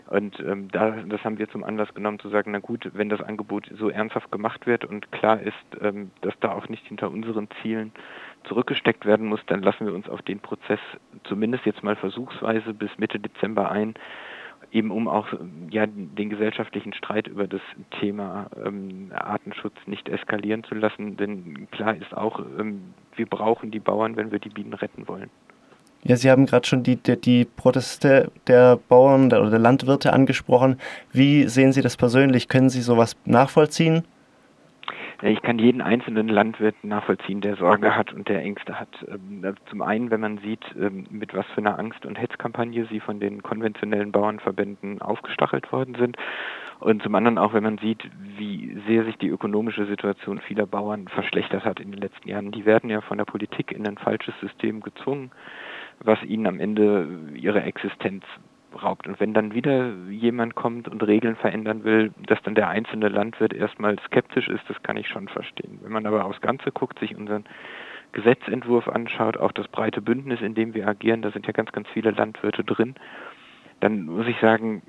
Und 0.08 0.40
ähm, 0.40 0.68
da, 0.72 0.92
das 0.92 1.24
haben 1.24 1.40
wir 1.40 1.50
zum 1.50 1.64
Anlass 1.64 1.94
genommen 1.96 2.20
zu 2.20 2.30
sagen, 2.30 2.52
na 2.52 2.60
gut, 2.60 2.92
wenn 2.94 3.10
das 3.10 3.22
Angebot 3.22 3.72
so 3.76 3.90
ernsthaft 3.90 4.32
gemacht 4.32 4.68
wird 4.68 4.86
und 4.86 5.12
klar 5.12 5.42
ist, 5.42 5.56
ähm, 5.82 6.12
dass 6.22 6.34
da 6.42 6.52
auch 6.52 6.70
nicht 6.70 6.86
hinter 6.86 7.10
unseren 7.10 7.48
Zielen 7.62 7.92
zurückgesteckt 8.44 9.06
werden 9.06 9.26
muss, 9.26 9.40
dann 9.48 9.64
lassen 9.64 9.88
wir 9.88 9.96
uns 9.96 10.08
auf 10.08 10.22
den 10.22 10.40
Prozess 10.40 10.80
zumindest 11.24 11.66
jetzt 11.66 11.84
mal 11.84 11.96
versuchsweise 11.96 12.76
bis 12.76 12.92
Mitte 13.00 13.20
Dezember 13.20 13.72
ein, 13.72 13.96
eben 14.76 14.92
um 14.92 15.08
auch 15.08 15.28
ja 15.72 15.86
den 15.88 16.30
gesellschaftlichen 16.30 16.94
Streit 16.94 17.28
über 17.28 17.48
das 17.48 17.62
Thema 18.00 18.48
ähm, 18.64 19.10
Artenschutz 19.16 19.76
nicht 19.86 20.10
eskalieren 20.10 20.66
zu 20.66 20.76
lassen. 20.76 21.16
Denn 21.16 21.68
klar 21.72 21.96
ist 21.96 22.16
auch, 22.16 22.40
ähm, 22.60 22.82
wir 23.16 23.26
brauchen 23.26 23.72
die 23.72 23.80
Bauern, 23.80 24.18
wenn 24.18 24.32
wir 24.32 24.40
die 24.40 24.50
Bienen 24.50 24.74
retten 24.74 25.08
wollen. 25.08 25.30
Ja, 26.04 26.18
Sie 26.18 26.30
haben 26.30 26.46
gerade 26.46 26.68
schon 26.68 26.84
die, 26.84 26.98
die, 26.98 27.20
die, 27.20 27.46
Proteste 27.46 28.32
der 28.48 28.76
Bauern 28.76 29.28
oder 29.28 29.50
der 29.50 29.60
Landwirte 29.60 30.14
angesprochen. 30.14 30.78
Wie 31.12 31.48
sehen 31.48 31.72
Sie 31.72 31.82
das 31.82 31.98
persönlich? 31.98 32.48
Können 32.48 32.70
Sie 32.70 32.82
sowas 32.82 33.16
nachvollziehen? 33.26 34.04
Ich 35.22 35.42
kann 35.42 35.60
jeden 35.60 35.82
einzelnen 35.82 36.28
Landwirt 36.28 36.84
nachvollziehen, 36.84 37.40
der 37.40 37.56
Sorge 37.56 37.96
hat 37.96 38.12
und 38.12 38.28
der 38.28 38.42
Ängste 38.42 38.80
hat. 38.80 38.90
Ähm, 39.08 39.56
zum 39.70 39.82
einen, 39.82 40.12
wenn 40.12 40.20
man 40.20 40.40
sieht, 40.40 40.64
ähm, 40.78 41.06
mit 41.10 41.34
was 41.34 41.46
für 41.48 41.60
einer 41.62 41.80
Angst- 41.80 42.06
und 42.06 42.20
Hetzkampagne 42.20 42.86
sie 42.88 43.00
von 43.00 43.20
den 43.20 43.42
konventionellen 43.42 44.12
Bauernverbänden 44.12 45.02
aufgestachelt 45.02 45.72
worden 45.72 45.96
sind. 45.96 46.18
Und 46.80 47.02
zum 47.02 47.16
anderen 47.16 47.38
auch, 47.38 47.54
wenn 47.54 47.64
man 47.64 47.78
sieht, 47.78 48.04
wie 48.38 48.78
sehr 48.88 49.06
sich 49.06 49.18
die 49.18 49.30
ökonomische 49.30 49.86
Situation 49.86 50.40
vieler 50.40 50.66
Bauern 50.66 51.08
verschlechtert 51.08 51.64
hat 51.64 51.80
in 51.80 51.92
den 51.92 52.02
letzten 52.02 52.28
Jahren. 52.28 52.52
Die 52.52 52.66
werden 52.66 52.90
ja 52.90 53.00
von 53.00 53.18
der 53.18 53.26
Politik 53.26 53.72
in 53.72 53.88
ein 53.88 53.98
falsches 53.98 54.34
System 54.42 54.82
gezwungen, 54.82 55.32
was 56.04 56.22
ihnen 56.24 56.46
am 56.46 56.60
Ende 56.60 57.08
ihre 57.34 57.62
Existenz 57.62 58.26
raubt. 58.76 59.08
Und 59.08 59.20
wenn 59.20 59.34
dann 59.34 59.54
wieder 59.54 59.94
jemand 60.10 60.56
kommt 60.56 60.88
und 60.88 61.02
Regeln 61.06 61.36
verändern 61.36 61.84
will, 61.84 62.12
dass 62.28 62.42
dann 62.44 62.56
der 62.56 62.70
einzelne 62.70 63.10
Landwirt 63.10 63.54
erstmal 63.54 63.98
skeptisch 64.00 64.48
ist, 64.48 64.64
das 64.68 64.82
kann 64.84 64.98
ich 64.98 65.08
schon 65.08 65.28
verstehen. 65.28 65.80
Wenn 65.82 65.92
man 65.92 66.06
aber 66.06 66.26
aufs 66.26 66.42
Ganze 66.42 66.72
guckt, 66.72 67.00
sich 67.00 67.16
unseren 67.16 67.46
Gesetzentwurf 68.12 68.88
anschaut, 68.88 69.38
auch 69.38 69.52
das 69.52 69.68
breite 69.68 70.02
Bündnis, 70.02 70.42
in 70.42 70.56
dem 70.56 70.74
wir 70.74 70.88
agieren, 70.88 71.22
da 71.22 71.32
sind 71.32 71.48
ja 71.48 71.54
ganz, 71.54 71.72
ganz 71.72 71.88
viele 71.90 72.12
Landwirte 72.12 72.64
drin, 72.64 72.96
dann 73.82 74.06
muss 74.06 74.28
ich 74.28 74.40
sagen, 74.40 74.82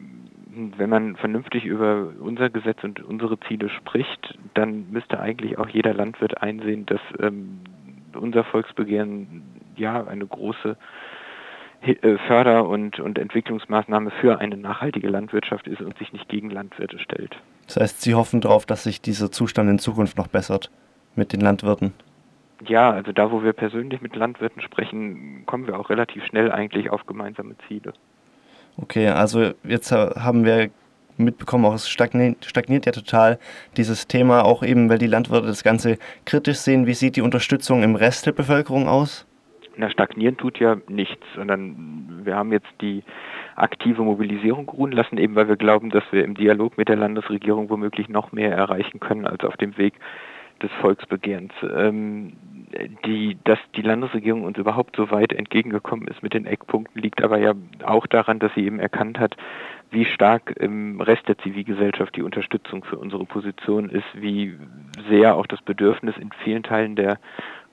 wenn 0.76 0.88
man 0.88 1.16
vernünftig 1.16 1.64
über 1.64 2.12
unser 2.21 2.50
Gesetz 2.50 2.83
und 2.83 3.02
unsere 3.02 3.38
Ziele 3.40 3.69
spricht, 3.69 4.38
dann 4.55 4.90
müsste 4.90 5.21
eigentlich 5.21 5.59
auch 5.59 5.69
jeder 5.69 5.93
Landwirt 5.93 6.40
einsehen, 6.40 6.87
dass 6.87 7.00
ähm, 7.21 7.61
unser 8.14 8.45
Volksbegehren 8.45 9.43
ja 9.76 10.07
eine 10.07 10.26
große 10.26 10.76
Förder- 12.26 12.69
und, 12.69 13.00
und 13.00 13.19
Entwicklungsmaßnahme 13.19 14.11
für 14.21 14.40
eine 14.40 14.57
nachhaltige 14.57 15.09
Landwirtschaft 15.09 15.66
ist 15.66 15.81
und 15.81 15.97
sich 15.99 16.12
nicht 16.12 16.28
gegen 16.28 16.50
Landwirte 16.50 16.99
stellt. 16.99 17.37
Das 17.66 17.76
heißt, 17.76 18.02
Sie 18.02 18.14
hoffen 18.14 18.40
darauf, 18.40 18.66
dass 18.66 18.85
sich 18.85 19.00
dieser 19.00 19.31
Zustand 19.31 19.71
in 19.71 19.78
Zukunft 19.78 20.16
noch 20.16 20.28
bessert 20.28 20.71
mit 21.14 21.33
den 21.33 21.40
Landwirten? 21.40 21.93
Ja, 22.66 22.90
also 22.90 23.12
da, 23.12 23.31
wo 23.31 23.43
wir 23.43 23.52
persönlich 23.52 24.00
mit 24.00 24.16
Landwirten 24.16 24.62
sprechen, 24.62 25.45
kommen 25.47 25.66
wir 25.66 25.78
auch 25.78 25.90
relativ 25.90 26.25
schnell 26.25 26.50
eigentlich 26.50 26.90
auf 26.90 27.07
gemeinsame 27.07 27.55
Ziele. 27.69 27.93
Okay, 28.78 29.09
also 29.09 29.52
jetzt 29.64 29.93
haben 29.93 30.45
wir 30.45 30.71
mitbekommen, 31.19 31.64
auch 31.64 31.75
es 31.75 31.88
stagniert, 31.88 32.45
stagniert, 32.45 32.87
ja 32.87 32.93
total 32.93 33.38
dieses 33.76 34.07
Thema, 34.07 34.45
auch 34.45 34.62
eben, 34.62 34.88
weil 34.88 34.99
die 34.99 35.07
Landwirte 35.07 35.47
das 35.47 35.64
Ganze 35.64 35.99
kritisch 36.25 36.59
sehen. 36.59 36.87
Wie 36.87 36.95
sieht 36.95 37.16
die 37.16 37.23
Unterstützung 37.23 37.83
im 37.83 37.97
Rest 37.97 38.26
der 38.26 38.33
Bevölkerung 38.33 38.88
aus? 38.88 39.25
Na, 39.76 39.90
stagnieren 39.90 40.37
tut 40.37 40.59
ja 40.59 40.76
nichts, 40.88 41.25
sondern 41.35 42.23
wir 42.25 42.35
haben 42.35 42.52
jetzt 42.52 42.73
die 42.80 43.02
aktive 43.56 44.02
Mobilisierung 44.02 44.68
ruhen 44.68 44.92
lassen, 44.92 45.18
eben 45.18 45.35
weil 45.35 45.49
wir 45.49 45.56
glauben, 45.56 45.90
dass 45.90 46.04
wir 46.11 46.25
im 46.25 46.35
Dialog 46.35 46.78
mit 46.78 46.88
der 46.88 46.97
Landesregierung 46.97 47.68
womöglich 47.68 48.09
noch 48.09 48.33
mehr 48.33 48.52
erreichen 48.52 49.00
können 49.00 49.26
als 49.26 49.45
auf 49.45 49.56
dem 49.56 49.76
Weg 49.76 49.95
des 50.62 50.71
Volksbegehrens. 50.80 51.52
Ähm, 51.62 52.33
die, 53.04 53.38
dass 53.45 53.59
die 53.76 53.83
Landesregierung 53.83 54.45
uns 54.45 54.59
überhaupt 54.59 54.97
so 54.97 55.11
weit 55.11 55.33
entgegengekommen 55.33 56.09
ist 56.09 56.23
mit 56.23 56.35
den 56.35 56.47
Eckpunkten, 56.47 57.00
liegt 57.00 57.23
aber 57.23 57.38
ja 57.38 57.52
auch 57.85 58.06
daran, 58.06 58.38
dass 58.38 58.52
sie 58.54 58.64
eben 58.64 58.80
erkannt 58.80 59.18
hat, 59.18 59.37
wie 59.90 60.04
stark 60.04 60.54
im 60.59 61.00
Rest 61.00 61.28
der 61.28 61.38
Zivilgesellschaft 61.38 62.16
die 62.16 62.23
Unterstützung 62.23 62.85
für 62.85 62.99
unsere 62.99 63.25
Position 63.25 63.88
ist, 63.88 64.06
wie 64.14 64.56
sehr 65.09 65.37
auch 65.37 65.47
das 65.47 65.62
Bedürfnis 65.62 66.16
in 66.18 66.30
vielen 66.42 66.64
Teilen 66.64 66.97
der 66.97 67.18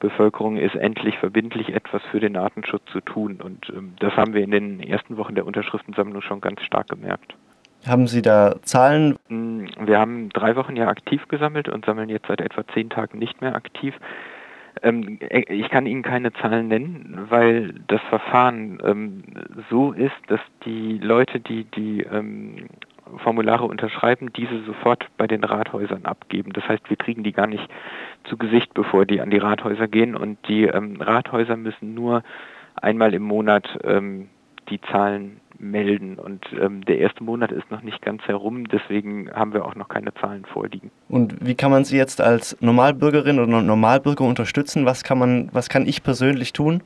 Bevölkerung 0.04 0.58
ist, 0.58 0.76
endlich 0.76 1.18
verbindlich 1.18 1.70
etwas 1.70 2.02
für 2.12 2.20
den 2.20 2.36
Artenschutz 2.36 2.84
zu 2.92 3.00
tun. 3.00 3.40
Und 3.42 3.70
ähm, 3.70 3.94
das 4.00 4.14
haben 4.18 4.34
wir 4.34 4.44
in 4.44 4.52
den 4.52 4.80
ersten 4.82 5.18
Wochen 5.18 5.34
der 5.34 5.48
Unterschriftensammlung 5.48 6.22
schon 6.22 6.42
ganz 6.42 6.62
stark 6.62 6.90
gemerkt. 6.90 7.36
Haben 7.88 8.08
Sie 8.08 8.22
da 8.22 8.56
Zahlen? 8.64 9.16
Mm, 9.30 9.66
wir 9.86 9.98
haben 9.98 10.30
drei 10.30 10.58
Wochen 10.58 10.76
ja 10.76 10.90
aktiv 10.90 11.28
gesammelt 11.30 11.70
und 11.70 11.86
sammeln 11.86 12.10
jetzt 12.10 12.28
seit 12.28 12.42
etwa 12.42 12.68
zehn 12.74 12.90
Tagen 12.90 13.18
nicht 13.18 13.42
mehr 13.42 13.56
aktiv. 13.56 13.96
Ähm, 14.82 15.20
äh, 15.22 15.54
ich 15.54 15.70
kann 15.70 15.86
Ihnen 15.86 16.04
keine 16.04 16.34
Zahlen 16.34 16.68
nennen, 16.68 17.28
weil 17.30 17.74
das 17.88 18.02
Verfahren 18.10 18.82
ähm, 18.84 19.24
so 19.70 19.94
ist, 19.94 20.16
dass 20.28 20.42
die 20.66 20.98
Leute, 20.98 21.40
die 21.40 21.64
die 21.64 22.02
ähm, 22.02 22.68
Formulare 23.18 23.66
unterschreiben, 23.66 24.32
diese 24.34 24.64
sofort 24.64 25.08
bei 25.18 25.28
den 25.28 25.44
Rathäusern 25.44 26.06
abgeben. 26.06 26.54
Das 26.54 26.68
heißt, 26.68 26.90
wir 26.90 26.98
kriegen 26.98 27.24
die 27.24 27.32
gar 27.32 27.48
nicht 27.48 27.68
zu 28.24 28.38
Gesicht, 28.38 28.74
bevor 28.74 29.06
die 29.06 29.22
an 29.22 29.30
die 29.30 29.38
Rathäuser 29.38 29.88
gehen 29.88 30.16
und 30.16 30.38
die 30.48 30.64
ähm, 30.64 31.02
Rathäuser 31.02 31.58
müssen 31.58 31.94
nur 31.94 32.24
einmal 32.76 33.14
im 33.14 33.24
Monat 33.24 33.68
ähm, 33.84 34.30
die 34.70 34.80
Zahlen 34.82 35.42
melden. 35.60 36.18
Und 36.20 36.46
ähm, 36.60 36.84
der 36.86 37.00
erste 37.00 37.24
Monat 37.24 37.52
ist 37.52 37.70
noch 37.72 37.82
nicht 37.82 38.02
ganz 38.02 38.24
herum, 38.24 38.68
deswegen 38.68 39.32
haben 39.32 39.54
wir 39.54 39.66
auch 39.66 39.76
noch 39.76 39.88
keine 39.88 40.14
Zahlen 40.16 40.46
vorliegen. 40.46 40.92
Und 41.10 41.46
wie 41.46 41.56
kann 41.56 41.72
man 41.72 41.86
Sie 41.86 41.98
jetzt 41.98 42.22
als 42.22 42.58
Normalbürgerin 42.62 43.40
oder 43.40 43.62
Normalbürger 43.62 44.26
unterstützen? 44.26 44.86
Was 44.86 45.04
kann 45.04 45.18
man, 45.18 45.50
was 45.54 45.70
kann 45.70 45.86
ich 45.86 46.04
persönlich 46.04 46.54
tun? 46.54 46.82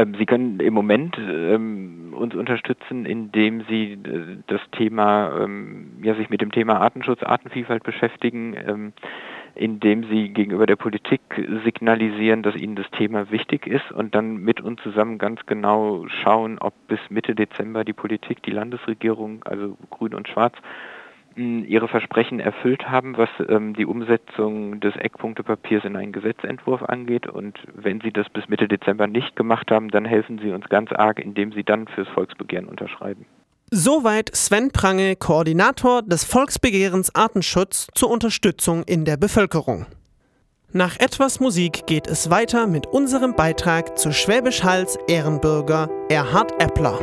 Ähm, 0.00 0.14
Sie 0.18 0.26
können 0.26 0.60
im 0.60 0.74
Moment 0.74 1.16
ähm, 1.18 2.14
uns 2.16 2.34
unterstützen, 2.34 3.04
indem 3.04 3.64
Sie 3.68 3.92
äh, 3.92 4.38
das 4.46 4.60
Thema, 4.72 5.42
ähm, 5.42 5.98
ja, 6.02 6.14
sich 6.14 6.30
mit 6.30 6.40
dem 6.40 6.52
Thema 6.52 6.80
Artenschutz, 6.80 7.22
Artenvielfalt 7.22 7.82
beschäftigen, 7.82 8.92
indem 9.54 10.04
Sie 10.04 10.28
gegenüber 10.28 10.66
der 10.66 10.76
Politik 10.76 11.20
signalisieren, 11.64 12.42
dass 12.42 12.54
Ihnen 12.54 12.76
das 12.76 12.90
Thema 12.92 13.30
wichtig 13.30 13.66
ist 13.66 13.90
und 13.92 14.14
dann 14.14 14.36
mit 14.36 14.60
uns 14.60 14.80
zusammen 14.82 15.18
ganz 15.18 15.44
genau 15.46 16.06
schauen, 16.22 16.58
ob 16.58 16.72
bis 16.88 17.00
Mitte 17.10 17.34
Dezember 17.34 17.84
die 17.84 17.92
Politik, 17.92 18.42
die 18.42 18.52
Landesregierung, 18.52 19.42
also 19.44 19.76
Grün 19.90 20.14
und 20.14 20.28
Schwarz, 20.28 20.54
ihre 21.64 21.88
Versprechen 21.88 22.40
erfüllt 22.40 22.88
haben, 22.88 23.16
was 23.16 23.28
ähm, 23.48 23.74
die 23.74 23.86
Umsetzung 23.86 24.80
des 24.80 24.94
Eckpunktepapiers 24.96 25.84
in 25.84 25.96
einen 25.96 26.12
Gesetzentwurf 26.12 26.82
angeht. 26.82 27.26
Und 27.26 27.58
wenn 27.74 28.00
Sie 28.00 28.12
das 28.12 28.28
bis 28.28 28.48
Mitte 28.48 28.68
Dezember 28.68 29.06
nicht 29.06 29.36
gemacht 29.36 29.70
haben, 29.70 29.88
dann 29.88 30.04
helfen 30.04 30.38
Sie 30.38 30.50
uns 30.50 30.68
ganz 30.68 30.92
arg, 30.92 31.18
indem 31.18 31.52
Sie 31.52 31.64
dann 31.64 31.88
fürs 31.88 32.08
Volksbegehren 32.08 32.66
unterschreiben. 32.66 33.26
Soweit 33.70 34.34
Sven 34.34 34.70
Prange, 34.72 35.14
Koordinator 35.16 36.02
des 36.02 36.24
Volksbegehrens 36.24 37.14
Artenschutz 37.14 37.86
zur 37.94 38.10
Unterstützung 38.10 38.82
in 38.82 39.04
der 39.04 39.16
Bevölkerung. 39.16 39.86
Nach 40.72 40.98
etwas 41.00 41.40
Musik 41.40 41.86
geht 41.86 42.06
es 42.06 42.30
weiter 42.30 42.66
mit 42.66 42.86
unserem 42.86 43.34
Beitrag 43.34 43.98
zu 43.98 44.12
Schwäbisch 44.12 44.62
Hals 44.62 44.98
Ehrenbürger 45.08 45.88
Erhard 46.08 46.60
Eppler. 46.62 46.98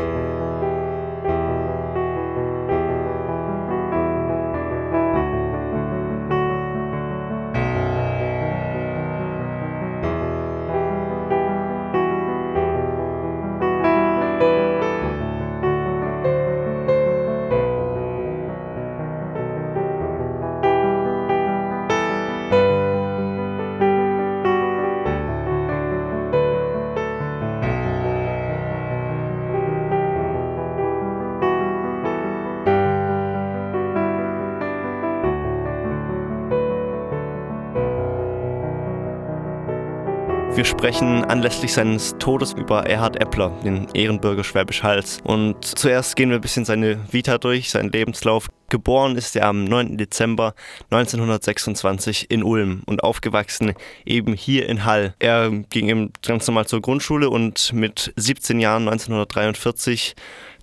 Sprechen 40.87 41.25
anlässlich 41.25 41.73
seines 41.73 42.15
Todes 42.17 42.53
über 42.53 42.85
Erhard 42.85 43.19
Eppler, 43.19 43.51
den 43.61 43.89
Ehrenbürger 43.93 44.45
Schwäbisch 44.45 44.83
Hals. 44.83 45.19
Und 45.25 45.65
zuerst 45.65 46.15
gehen 46.15 46.29
wir 46.29 46.37
ein 46.37 46.41
bisschen 46.41 46.63
seine 46.63 46.97
Vita 47.11 47.37
durch, 47.39 47.71
seinen 47.71 47.91
Lebenslauf. 47.91 48.47
Geboren 48.69 49.17
ist 49.17 49.35
er 49.35 49.47
am 49.47 49.65
9. 49.65 49.97
Dezember 49.97 50.53
1926 50.89 52.31
in 52.31 52.41
Ulm 52.41 52.83
und 52.85 53.03
aufgewachsen 53.03 53.73
eben 54.05 54.33
hier 54.33 54.69
in 54.69 54.85
Hall. 54.85 55.13
Er 55.19 55.49
ging 55.49 55.89
eben 55.89 56.13
ganz 56.25 56.47
normal 56.47 56.67
zur 56.67 56.81
Grundschule 56.81 57.29
und 57.29 57.73
mit 57.73 58.13
17 58.15 58.61
Jahren 58.61 58.87
1943 58.87 60.15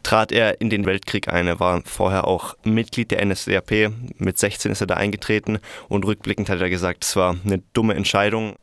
trat 0.04 0.30
er 0.30 0.60
in 0.60 0.70
den 0.70 0.86
Weltkrieg 0.86 1.28
ein. 1.28 1.48
Er 1.48 1.58
war 1.58 1.82
vorher 1.84 2.28
auch 2.28 2.54
Mitglied 2.62 3.10
der 3.10 3.24
NSDAP. 3.24 3.90
Mit 4.18 4.38
16 4.38 4.70
ist 4.70 4.80
er 4.80 4.86
da 4.86 4.94
eingetreten 4.94 5.58
und 5.88 6.04
rückblickend 6.04 6.48
hat 6.48 6.60
er 6.60 6.70
gesagt, 6.70 7.04
es 7.04 7.16
war 7.16 7.36
eine 7.44 7.62
dumme 7.72 7.94
Entscheidung. 7.94 8.54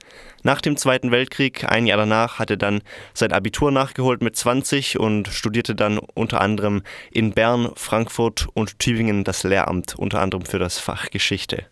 Nach 0.43 0.61
dem 0.61 0.77
Zweiten 0.77 1.11
Weltkrieg, 1.11 1.65
ein 1.69 1.85
Jahr 1.85 1.97
danach, 1.97 2.39
hat 2.39 2.49
er 2.49 2.57
dann 2.57 2.81
sein 3.13 3.33
Abitur 3.33 3.71
nachgeholt 3.71 4.21
mit 4.21 4.35
20 4.35 4.99
und 4.99 5.27
studierte 5.27 5.75
dann 5.75 5.99
unter 5.99 6.39
anderem 6.39 6.83
in 7.11 7.33
Bern, 7.33 7.71
Frankfurt 7.75 8.47
und 8.53 8.79
Tübingen 8.79 9.23
das 9.23 9.43
Lehramt, 9.43 9.95
unter 9.95 10.21
anderem 10.21 10.45
für 10.45 10.59
das 10.59 10.79
Fach 10.79 11.09
Geschichte. 11.09 11.65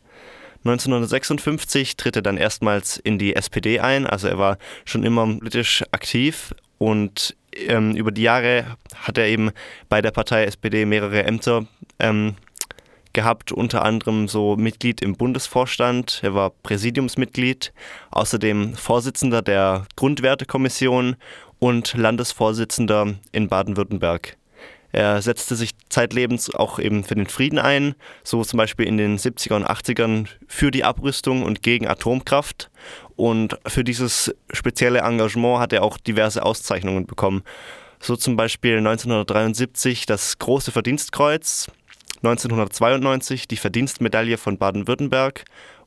1956 0.66 1.96
tritt 1.96 2.18
er 2.18 2.22
dann 2.22 2.38
erstmals 2.38 2.98
in 2.98 3.18
die 3.18 3.36
SPD 3.36 3.80
ein, 3.80 4.06
also 4.06 4.28
er 4.28 4.38
war 4.38 4.58
schon 4.84 5.04
immer 5.04 5.26
politisch 5.26 5.84
aktiv 5.92 6.54
und 6.78 7.36
ähm, 7.68 7.96
über 7.96 8.12
die 8.12 8.24
Jahre 8.24 8.78
hat 8.96 9.18
er 9.18 9.28
eben 9.28 9.52
bei 9.90 10.02
der 10.02 10.12
Partei 10.12 10.46
SPD 10.46 10.86
mehrere 10.86 11.24
Ämter 11.24 11.66
ähm, 12.00 12.36
gehabt, 13.14 13.52
unter 13.52 13.84
anderem 13.84 14.28
so 14.28 14.56
Mitglied 14.56 15.02
im 15.02 15.16
Bundesvorstand, 15.16 16.22
er 16.24 16.34
war 16.36 16.52
Präsidiumsmitglied, 16.52 17.74
außerdem 18.12 18.76
Vorsitzender 18.76 19.42
der 19.42 19.86
Grundwertekommission 19.96 21.16
und 21.60 21.94
Landesvorsitzender 21.96 23.16
in 23.32 23.50
Baden-Württemberg. 23.50 24.39
Er 24.92 25.22
setzte 25.22 25.56
sich 25.56 25.72
zeitlebens 25.90 26.54
auch 26.54 26.80
eben 26.80 27.04
für 27.04 27.16
den 27.16 27.28
Frieden 27.28 27.60
ein, 27.60 27.96
so 28.24 28.44
zum 28.44 28.58
Beispiel 28.58 28.88
in 28.88 28.98
den 28.98 29.18
70er 29.18 29.56
und 29.56 29.68
80ern 29.68 30.28
für 30.48 30.72
die 30.72 30.84
Abrüstung 30.84 31.44
und 31.44 31.62
gegen 31.62 31.88
Atomkraft. 31.88 32.72
Und 33.16 33.60
für 33.68 33.84
dieses 33.84 34.34
spezielle 34.52 35.00
Engagement 35.00 35.60
hat 35.60 35.74
er 35.74 35.84
auch 35.84 35.98
diverse 35.98 36.44
Auszeichnungen 36.44 37.06
bekommen. 37.06 37.44
So 38.00 38.16
zum 38.16 38.36
Beispiel 38.36 38.78
1973 38.78 40.06
das 40.06 40.40
Große 40.40 40.72
Verdienstkreuz, 40.72 41.68
1992 42.24 43.48
die 43.48 43.58
Verdienstmedaille 43.58 44.38
von 44.38 44.58
Baden-Württemberg 44.58 45.46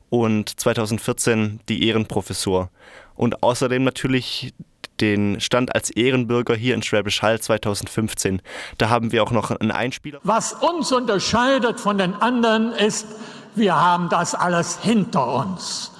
und 0.09 0.59
2014 0.59 1.59
die 1.69 1.87
Ehrenprofessur. 1.87 2.69
Und 3.15 3.43
außerdem 3.43 3.83
natürlich 3.83 4.53
den 5.01 5.39
Stand 5.41 5.73
als 5.75 5.89
Ehrenbürger 5.89 6.55
hier 6.55 6.75
in 6.75 6.83
Schwäbisch 6.83 7.21
Hall 7.21 7.39
2015. 7.39 8.41
Da 8.77 8.89
haben 8.89 9.11
wir 9.11 9.23
auch 9.23 9.31
noch 9.31 9.51
einen 9.51 9.71
Einspieler. 9.71 10.19
Was 10.23 10.53
uns 10.53 10.91
unterscheidet 10.91 11.79
von 11.79 11.97
den 11.97 12.13
anderen 12.15 12.71
ist, 12.73 13.07
wir 13.55 13.79
haben 13.79 14.09
das 14.09 14.35
alles 14.35 14.79
hinter 14.81 15.27
uns. 15.27 15.91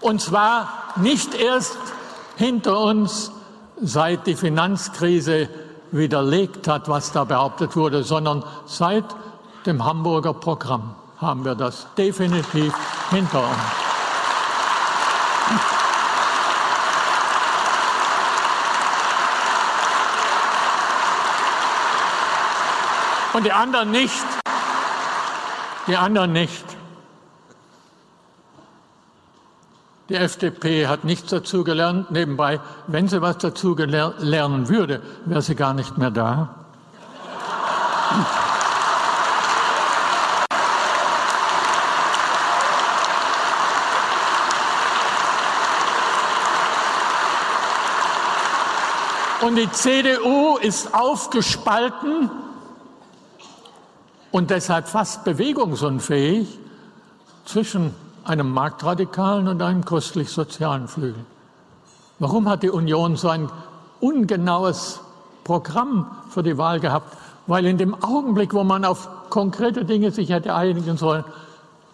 Und 0.00 0.20
zwar 0.20 0.94
nicht 0.96 1.34
erst 1.34 1.78
hinter 2.36 2.80
uns, 2.80 3.32
seit 3.80 4.26
die 4.26 4.36
Finanzkrise 4.36 5.48
widerlegt 5.90 6.68
hat, 6.68 6.88
was 6.88 7.12
da 7.12 7.24
behauptet 7.24 7.76
wurde, 7.76 8.02
sondern 8.02 8.44
seit 8.66 9.04
dem 9.66 9.84
Hamburger 9.84 10.34
Programm 10.34 10.94
haben 11.18 11.44
wir 11.44 11.54
das 11.54 11.86
definitiv 11.96 12.72
hinter 13.10 13.40
uns. 13.40 13.97
Und 23.32 23.44
die 23.44 23.52
anderen 23.52 23.90
nicht. 23.90 24.24
Die 25.86 25.96
anderen 25.96 26.32
nicht. 26.32 26.64
Die 30.08 30.14
FDP 30.14 30.86
hat 30.86 31.04
nichts 31.04 31.28
dazu 31.28 31.64
gelernt. 31.64 32.10
Nebenbei, 32.10 32.60
wenn 32.86 33.08
sie 33.08 33.20
was 33.20 33.38
dazu 33.38 33.74
lernen 33.74 34.68
würde, 34.68 35.02
wäre 35.26 35.42
sie 35.42 35.54
gar 35.54 35.74
nicht 35.74 35.98
mehr 35.98 36.10
da. 36.10 36.54
Und 49.42 49.56
die 49.56 49.70
CDU 49.70 50.56
ist 50.56 50.94
aufgespalten 50.94 52.30
und 54.30 54.50
deshalb 54.50 54.88
fast 54.88 55.24
bewegungsunfähig 55.24 56.58
zwischen 57.44 57.94
einem 58.24 58.50
marktradikalen 58.52 59.48
und 59.48 59.62
einem 59.62 59.84
christlich-sozialen 59.84 60.88
Flügel. 60.88 61.24
Warum 62.18 62.48
hat 62.48 62.62
die 62.62 62.70
Union 62.70 63.16
so 63.16 63.28
ein 63.28 63.48
ungenaues 64.00 65.00
Programm 65.44 66.10
für 66.30 66.42
die 66.42 66.58
Wahl 66.58 66.80
gehabt? 66.80 67.16
Weil 67.46 67.64
in 67.64 67.78
dem 67.78 67.94
Augenblick, 68.02 68.52
wo 68.52 68.64
man 68.64 68.84
auf 68.84 69.08
konkrete 69.30 69.84
Dinge 69.84 70.10
sich 70.10 70.30
hätte 70.30 70.54
einigen 70.54 70.98
sollen, 70.98 71.24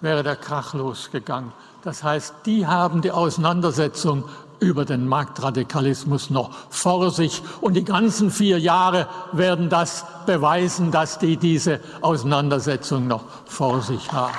wäre 0.04 0.22
der 0.22 0.36
Krach 0.36 0.74
losgegangen. 0.74 1.52
Das 1.82 2.04
heißt, 2.04 2.34
die 2.46 2.66
haben 2.66 3.02
die 3.02 3.10
Auseinandersetzung 3.10 4.24
über 4.60 4.84
den 4.84 5.08
Marktradikalismus 5.08 6.30
noch 6.30 6.50
vor 6.70 7.10
sich. 7.10 7.42
Und 7.60 7.74
die 7.74 7.84
ganzen 7.84 8.30
vier 8.30 8.58
Jahre 8.58 9.08
werden 9.32 9.68
das 9.68 10.04
beweisen, 10.26 10.90
dass 10.90 11.18
die 11.18 11.36
diese 11.36 11.80
Auseinandersetzung 12.02 13.06
noch 13.06 13.24
vor 13.46 13.82
sich 13.82 14.12
haben. 14.12 14.36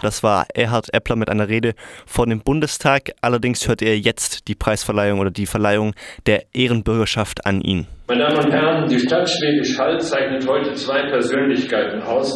Das 0.00 0.22
war 0.22 0.46
Erhard 0.54 0.94
Eppler 0.94 1.16
mit 1.16 1.28
einer 1.28 1.48
Rede 1.48 1.74
vor 2.06 2.26
dem 2.26 2.40
Bundestag. 2.40 3.10
Allerdings 3.20 3.66
hört 3.66 3.82
er 3.82 3.98
jetzt 3.98 4.46
die 4.46 4.54
Preisverleihung 4.54 5.18
oder 5.18 5.30
die 5.30 5.46
Verleihung 5.46 5.92
der 6.26 6.44
Ehrenbürgerschaft 6.54 7.44
an 7.44 7.60
ihn. 7.60 7.88
Meine 8.06 8.28
Damen 8.28 8.44
und 8.44 8.52
Herren, 8.52 8.88
die 8.88 9.00
Stadt 9.00 9.28
Schwäbisch 9.28 9.76
Hall 9.76 9.98
zeichnet 10.00 10.46
heute 10.46 10.72
zwei 10.74 11.08
Persönlichkeiten 11.10 12.00
aus, 12.02 12.32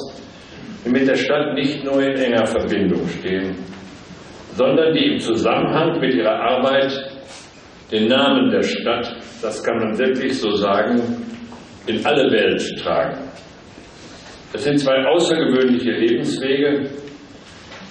die 0.84 0.90
mit 0.90 1.06
der 1.06 1.14
Stadt 1.14 1.54
nicht 1.54 1.84
nur 1.84 2.02
in 2.02 2.16
enger 2.16 2.46
Verbindung 2.46 3.06
stehen, 3.06 3.56
sondern 4.56 4.92
die 4.92 5.12
im 5.12 5.18
Zusammenhang 5.20 6.00
mit 6.00 6.14
ihrer 6.14 6.34
Arbeit 6.34 6.92
den 7.92 8.08
Namen 8.08 8.50
der 8.50 8.62
Stadt, 8.62 9.16
das 9.40 9.62
kann 9.62 9.76
man 9.78 9.96
wirklich 9.96 10.40
so 10.40 10.50
sagen, 10.56 11.00
in 11.86 12.04
alle 12.04 12.30
Welt 12.32 12.60
tragen. 12.82 13.18
Es 14.52 14.64
sind 14.64 14.78
zwei 14.78 15.04
außergewöhnliche 15.06 15.92
Lebenswege 15.92 16.90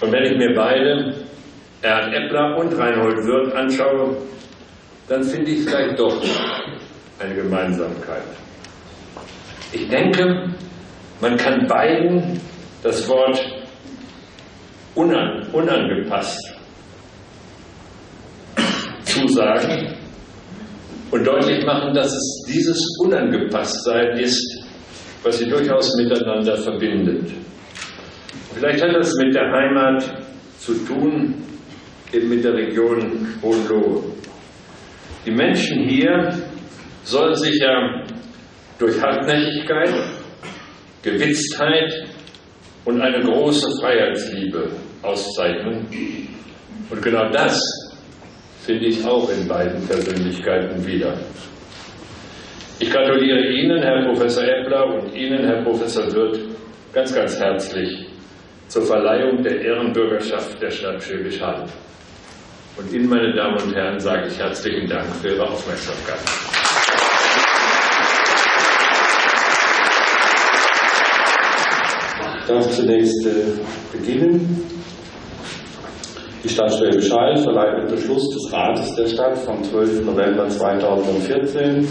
und 0.01 0.11
wenn 0.11 0.23
ich 0.23 0.37
mir 0.37 0.53
beide, 0.55 1.13
Erhard 1.81 2.13
Eppler 2.13 2.57
und 2.57 2.73
Reinhold 2.77 3.17
Wirth, 3.17 3.53
anschaue, 3.53 4.17
dann 5.07 5.23
finde 5.23 5.51
ich 5.51 5.63
vielleicht 5.63 5.99
doch 5.99 6.21
eine 7.19 7.35
Gemeinsamkeit. 7.35 8.23
Ich 9.71 9.87
denke, 9.87 10.53
man 11.21 11.37
kann 11.37 11.67
beiden 11.67 12.39
das 12.83 13.07
Wort 13.07 13.39
unangepasst 14.95 16.57
zusagen 19.03 19.95
und 21.11 21.27
deutlich 21.27 21.65
machen, 21.65 21.93
dass 21.93 22.11
es 22.13 22.45
dieses 22.47 22.81
Unangepasstsein 23.03 24.17
ist, 24.17 24.65
was 25.23 25.37
sie 25.37 25.47
durchaus 25.47 25.95
miteinander 25.95 26.57
verbindet. 26.57 27.31
Vielleicht 28.53 28.83
hat 28.83 28.95
das 28.95 29.13
mit 29.23 29.33
der 29.33 29.51
Heimat 29.51 30.03
zu 30.59 30.73
tun, 30.85 31.35
eben 32.13 32.29
mit 32.29 32.43
der 32.43 32.53
Region 32.53 33.27
Hohenlohe. 33.41 34.03
Die 35.25 35.31
Menschen 35.31 35.87
hier 35.87 36.29
sollen 37.03 37.35
sich 37.35 37.59
ja 37.59 38.03
durch 38.77 39.01
Hartnäckigkeit, 39.01 39.93
Gewitztheit 41.01 42.07
und 42.85 43.01
eine 43.01 43.21
große 43.21 43.67
Freiheitsliebe 43.81 44.71
auszeichnen. 45.01 45.87
Und 46.89 47.01
genau 47.01 47.29
das 47.29 47.59
finde 48.65 48.85
ich 48.87 49.03
auch 49.05 49.29
in 49.31 49.47
beiden 49.47 49.87
Persönlichkeiten 49.87 50.85
wieder. 50.85 51.17
Ich 52.79 52.91
gratuliere 52.91 53.47
Ihnen, 53.47 53.81
Herr 53.81 54.05
Professor 54.05 54.43
Eppler, 54.43 54.85
und 54.87 55.15
Ihnen, 55.15 55.45
Herr 55.45 55.63
Professor 55.63 56.11
Wirth, 56.11 56.39
ganz, 56.93 57.13
ganz 57.13 57.39
herzlich 57.39 58.11
zur 58.71 58.84
Verleihung 58.84 59.43
der 59.43 59.60
Ehrenbürgerschaft 59.60 60.62
der 60.62 60.71
Stadt 60.71 61.03
Schwäbisch 61.03 61.41
Hall. 61.41 61.65
Und 62.77 62.93
Ihnen, 62.93 63.10
meine 63.10 63.36
Damen 63.36 63.62
und 63.62 63.75
Herren, 63.75 63.99
sage 63.99 64.27
ich 64.27 64.39
herzlichen 64.39 64.88
Dank 64.88 65.13
für 65.17 65.27
Ihre 65.27 65.43
Aufmerksamkeit. 65.45 66.19
Ich 72.39 72.47
darf 72.47 72.71
zunächst 72.71 73.27
äh, 73.27 73.97
beginnen 73.97 74.70
die 76.43 76.49
Stadt 76.49 76.73
Schwäbisch 76.73 77.12
Hall 77.12 77.38
verleiht 77.38 77.84
mit 77.84 77.91
Beschluss 77.91 78.27
des 78.30 78.51
Rates 78.51 78.95
der 78.95 79.08
Stadt 79.08 79.38
vom 79.38 79.63
12. 79.63 80.06
November 80.06 80.47
2014 80.47 81.88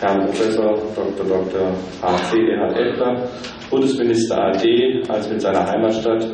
Herrn 0.00 0.24
Professor 0.24 0.74
Dr. 0.94 1.26
Dr. 1.26 1.72
H.C. 2.00 2.38
Erhard 2.48 2.78
Eppler, 2.78 3.28
Bundesminister 3.68 4.38
AD, 4.38 5.02
als 5.08 5.28
mit 5.28 5.42
seiner 5.42 5.66
Heimatstadt 5.66 6.26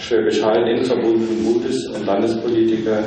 Schwäbisch 0.00 0.42
Hall 0.42 0.66
eng 0.66 0.84
verbundenen 0.84 1.44
Mutes 1.44 1.86
und 1.94 2.04
Landespolitiker 2.04 3.04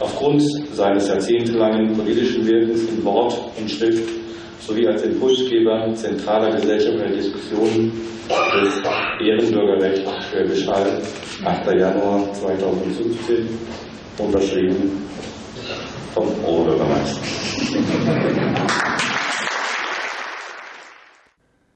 aufgrund 0.00 0.42
seines 0.72 1.08
jahrzehntelangen 1.08 1.92
politischen 1.92 2.46
Wirkens 2.46 2.88
in 2.88 3.04
Wort 3.04 3.38
und 3.58 3.70
Schrift 3.70 4.08
sowie 4.60 4.88
als 4.88 5.02
Impulsgeber 5.02 5.92
zentraler 5.92 6.50
gesellschaftlicher 6.56 7.14
Diskussionen 7.14 7.92
des 8.62 8.82
Ehrenbürgerrechts 9.20 10.10
Schwäbisch 10.30 10.66
Hall, 10.66 11.02
8. 11.44 11.66
Januar 11.74 12.32
2015, 12.32 13.48
unterschrieben 14.16 15.02
vom 16.14 16.28
Oberbürgermeister. 16.42 17.20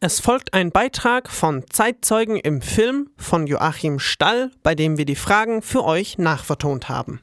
Es 0.00 0.20
folgt 0.20 0.54
ein 0.54 0.70
Beitrag 0.70 1.28
von 1.28 1.64
Zeitzeugen 1.68 2.36
im 2.36 2.62
Film 2.62 3.10
von 3.18 3.46
Joachim 3.46 3.98
Stall, 3.98 4.52
bei 4.62 4.74
dem 4.74 4.96
wir 4.96 5.04
die 5.04 5.16
Fragen 5.16 5.60
für 5.60 5.84
euch 5.84 6.16
nachvertont 6.16 6.88
haben. 6.88 7.20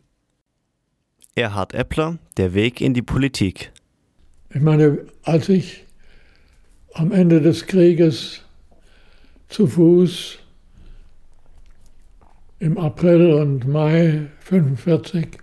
Erhard 1.34 1.73
Eppler, 1.73 2.19
Der 2.38 2.53
Weg 2.53 2.79
in 2.79 2.93
die 2.93 3.01
Politik. 3.01 3.71
Ich 4.53 4.62
meine, 4.62 4.99
als 5.23 5.49
ich 5.49 5.86
am 6.93 7.12
Ende 7.12 7.41
des 7.41 7.65
Krieges 7.65 8.41
zu 9.49 9.65
Fuß 9.65 10.44
im 12.65 12.80
April 12.80 13.32
und 13.32 13.67
Mai 13.67 14.28
1945 14.49 15.38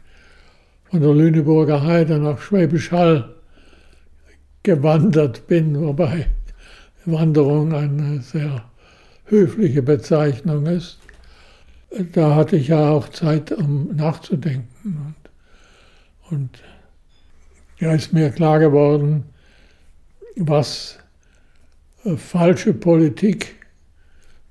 von 0.91 1.01
der 1.01 1.15
Lüneburger 1.15 1.81
Heide 1.81 2.19
nach 2.19 2.41
Schwäbisch 2.41 2.91
Hall 2.91 3.37
gewandert 4.65 5.47
bin, 5.47 5.81
wobei 5.81 6.27
Wanderung 7.05 7.75
eine 7.75 8.21
sehr 8.23 8.65
höfliche 9.27 9.83
Bezeichnung 9.83 10.67
ist. 10.67 10.99
Da 12.13 12.35
hatte 12.35 12.57
ich 12.57 12.69
ja 12.69 12.91
auch 12.91 13.09
Zeit, 13.09 13.53
um 13.53 13.95
nachzudenken. 13.95 15.15
Und, 16.29 16.37
und 16.37 16.63
ja, 17.79 17.95
ist 17.95 18.13
mir 18.13 18.31
klar 18.31 18.59
geworden, 18.59 19.27
was 20.35 20.99
äh, 22.03 22.17
falsche 22.17 22.75
Politik 22.75 23.62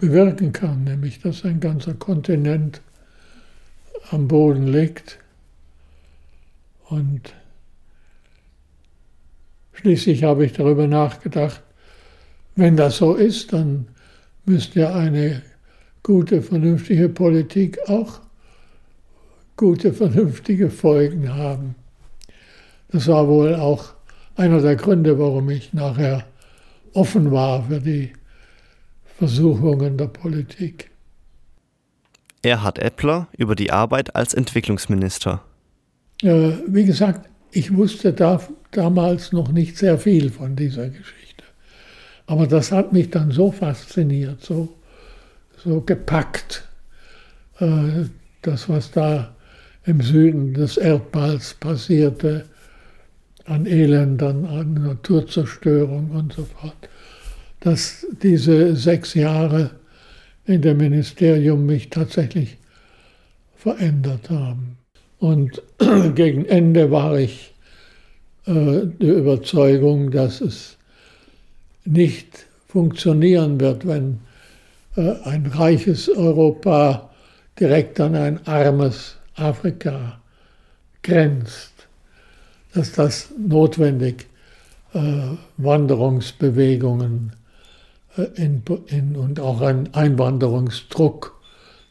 bewirken 0.02 0.52
kann, 0.52 0.84
nämlich 0.84 1.22
dass 1.22 1.46
ein 1.46 1.60
ganzer 1.60 1.94
Kontinent 1.94 2.82
am 4.10 4.28
Boden 4.28 4.66
liegt 4.66 5.20
und 6.90 7.34
schließlich 9.74 10.24
habe 10.24 10.44
ich 10.46 10.54
darüber 10.54 10.88
nachgedacht, 10.88 11.62
wenn 12.56 12.76
das 12.76 12.98
so 12.98 13.14
ist, 13.14 13.54
dann 13.54 13.88
müsste 14.46 14.94
eine 14.94 15.44
gute, 16.02 16.42
vernünftige 16.42 17.08
Politik 17.08 17.78
auch 17.88 18.22
gute, 19.56 19.94
vernünftige 19.94 20.72
Folgen 20.72 21.32
haben. 21.32 21.76
Das 22.90 23.08
war 23.08 23.28
wohl 23.28 23.54
auch 23.54 23.94
einer 24.36 24.62
der 24.62 24.76
Gründe, 24.76 25.20
warum 25.20 25.52
ich 25.52 25.74
nachher 25.74 26.26
offen 26.94 27.32
war 27.32 27.64
für 27.66 27.80
die 27.80 28.12
Versuchungen 29.22 30.00
der 30.00 30.08
Politik. 30.08 30.90
Erhard 32.42 32.80
Eppler 32.80 33.28
über 33.38 33.54
die 33.54 33.70
Arbeit 33.70 34.16
als 34.16 34.34
Entwicklungsminister. 34.34 35.44
Äh, 36.24 36.54
wie 36.66 36.86
gesagt, 36.86 37.30
ich 37.52 37.76
wusste 37.76 38.14
da, 38.14 38.42
damals 38.72 39.32
noch 39.32 39.52
nicht 39.52 39.78
sehr 39.78 40.00
viel 40.00 40.32
von 40.32 40.56
dieser 40.56 40.90
Geschichte. 40.90 41.44
Aber 42.26 42.48
das 42.48 42.72
hat 42.72 42.94
mich 42.94 43.12
dann 43.12 43.30
so 43.30 43.52
fasziniert, 43.52 44.42
so, 44.42 44.70
so 45.56 45.82
gepackt, 45.82 46.68
äh, 47.60 48.06
das, 48.42 48.70
was 48.70 48.90
da 48.90 49.36
im 49.86 50.02
Süden 50.02 50.56
des 50.56 50.78
Erdballs 50.78 51.54
passierte, 51.54 52.46
an 53.46 53.68
Elend, 53.68 54.24
an, 54.24 54.46
an 54.46 54.74
Naturzerstörung 54.74 56.10
und 56.10 56.34
so 56.34 56.44
fort 56.44 56.90
dass 57.62 58.06
diese 58.22 58.76
sechs 58.76 59.14
Jahre 59.14 59.72
in 60.46 60.62
dem 60.62 60.78
Ministerium 60.78 61.66
mich 61.66 61.90
tatsächlich 61.90 62.58
verändert 63.56 64.30
haben. 64.30 64.78
Und 65.20 65.62
gegen 66.16 66.46
Ende 66.46 66.92
war 66.92 67.18
ich 67.18 67.54
äh, 68.46 68.88
der 68.88 69.16
Überzeugung, 69.16 70.12
dass 70.12 70.42
es 70.42 70.78
nicht 71.86 72.48
funktionieren 72.68 73.60
wird, 73.60 73.88
wenn 73.88 74.20
äh, 74.96 75.14
ein 75.24 75.46
reiches 75.46 76.10
Europa 76.10 77.12
direkt 77.60 78.00
an 78.00 78.16
ein 78.16 78.48
armes 78.48 79.18
Afrika 79.36 80.20
grenzt, 81.04 81.72
dass 82.74 82.94
das 82.94 83.30
notwendig 83.38 84.26
äh, 84.94 85.00
Wanderungsbewegungen 85.58 87.34
in, 88.36 88.64
in, 88.88 89.16
und 89.16 89.40
auch 89.40 89.62
einen 89.62 89.94
Einwanderungsdruck 89.94 91.40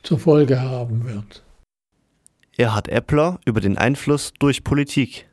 zur 0.02 0.18
Folge 0.18 0.60
haben 0.60 1.04
wird. 1.06 1.42
Erhard 2.56 2.88
Eppler 2.88 3.40
über 3.46 3.60
den 3.60 3.78
Einfluss 3.78 4.32
durch 4.38 4.64
Politik. 4.64 5.26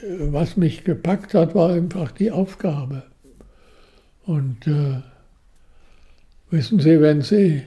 Äh, 0.00 0.32
was 0.32 0.56
mich 0.56 0.84
gepackt 0.84 1.34
hat, 1.34 1.54
war 1.54 1.70
einfach 1.70 2.12
die 2.12 2.30
Aufgabe. 2.30 3.04
Und 4.24 4.66
äh, 4.66 5.00
wissen 6.50 6.80
Sie, 6.80 7.00
wenn 7.00 7.22
Sie 7.22 7.62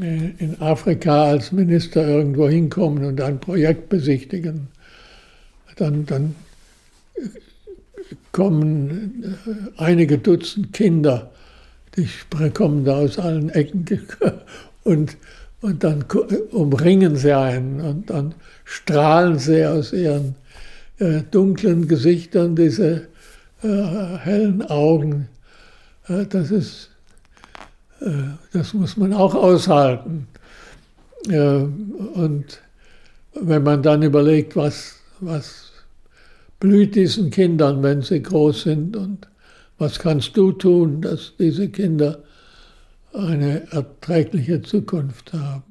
äh, 0.00 0.30
in 0.38 0.60
Afrika 0.60 1.24
als 1.24 1.52
Minister 1.52 2.06
irgendwo 2.06 2.48
hinkommen 2.48 3.04
und 3.04 3.20
ein 3.20 3.40
Projekt 3.40 3.88
besichtigen, 3.88 4.68
dann, 5.76 6.04
dann 6.06 6.34
kommen 8.32 9.36
äh, 9.46 9.82
einige 9.82 10.18
Dutzend 10.18 10.72
Kinder, 10.72 11.30
die 11.96 12.08
kommen 12.50 12.84
da 12.84 12.96
aus 12.96 13.18
allen 13.18 13.50
Ecken 13.50 13.86
und, 14.84 15.16
und 15.60 15.82
dann 15.82 16.04
umringen 16.52 17.16
sie 17.16 17.36
einen 17.36 17.80
und 17.80 18.10
dann 18.10 18.34
strahlen 18.64 19.38
sie 19.38 19.64
aus 19.64 19.92
ihren 19.92 20.34
äh, 20.98 21.22
dunklen 21.30 21.88
Gesichtern 21.88 22.56
diese 22.56 23.08
äh, 23.62 24.18
hellen 24.18 24.62
Augen. 24.62 25.28
Äh, 26.08 26.26
das 26.26 26.50
ist, 26.50 26.90
äh, 28.00 28.10
das 28.52 28.74
muss 28.74 28.96
man 28.96 29.12
auch 29.12 29.34
aushalten. 29.34 30.26
Äh, 31.28 31.38
und 31.40 32.60
wenn 33.34 33.62
man 33.62 33.82
dann 33.82 34.02
überlegt, 34.02 34.56
was, 34.56 34.96
was 35.20 35.72
blüht 36.60 36.94
diesen 36.94 37.30
Kindern, 37.30 37.82
wenn 37.82 38.02
sie 38.02 38.22
groß 38.22 38.62
sind 38.62 38.96
und 38.96 39.28
was 39.78 39.98
kannst 39.98 40.36
du 40.36 40.52
tun, 40.52 41.02
dass 41.02 41.34
diese 41.38 41.68
Kinder 41.68 42.22
eine 43.12 43.70
erträgliche 43.72 44.62
Zukunft 44.62 45.32
haben. 45.32 45.64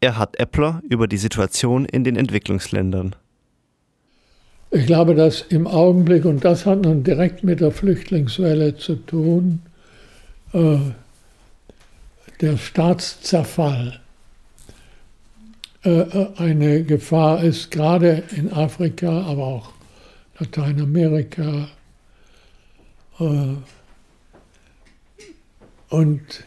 Erhard 0.00 0.38
Eppler 0.40 0.82
über 0.88 1.06
die 1.06 1.16
Situation 1.16 1.84
in 1.84 2.04
den 2.04 2.16
Entwicklungsländern. 2.16 3.14
Ich 4.70 4.86
glaube, 4.86 5.14
dass 5.14 5.42
im 5.42 5.66
Augenblick, 5.66 6.24
und 6.24 6.44
das 6.44 6.66
hat 6.66 6.82
nun 6.82 7.04
direkt 7.04 7.44
mit 7.44 7.60
der 7.60 7.70
Flüchtlingswelle 7.70 8.76
zu 8.76 8.96
tun, 8.96 9.60
äh, 10.52 10.78
der 12.40 12.56
Staatszerfall 12.56 14.01
eine 15.84 16.84
Gefahr 16.84 17.42
ist, 17.42 17.70
gerade 17.72 18.22
in 18.36 18.52
Afrika, 18.52 19.22
aber 19.22 19.44
auch 19.44 19.72
Lateinamerika. 20.38 21.68
Äh, 23.18 23.54
und 25.88 26.44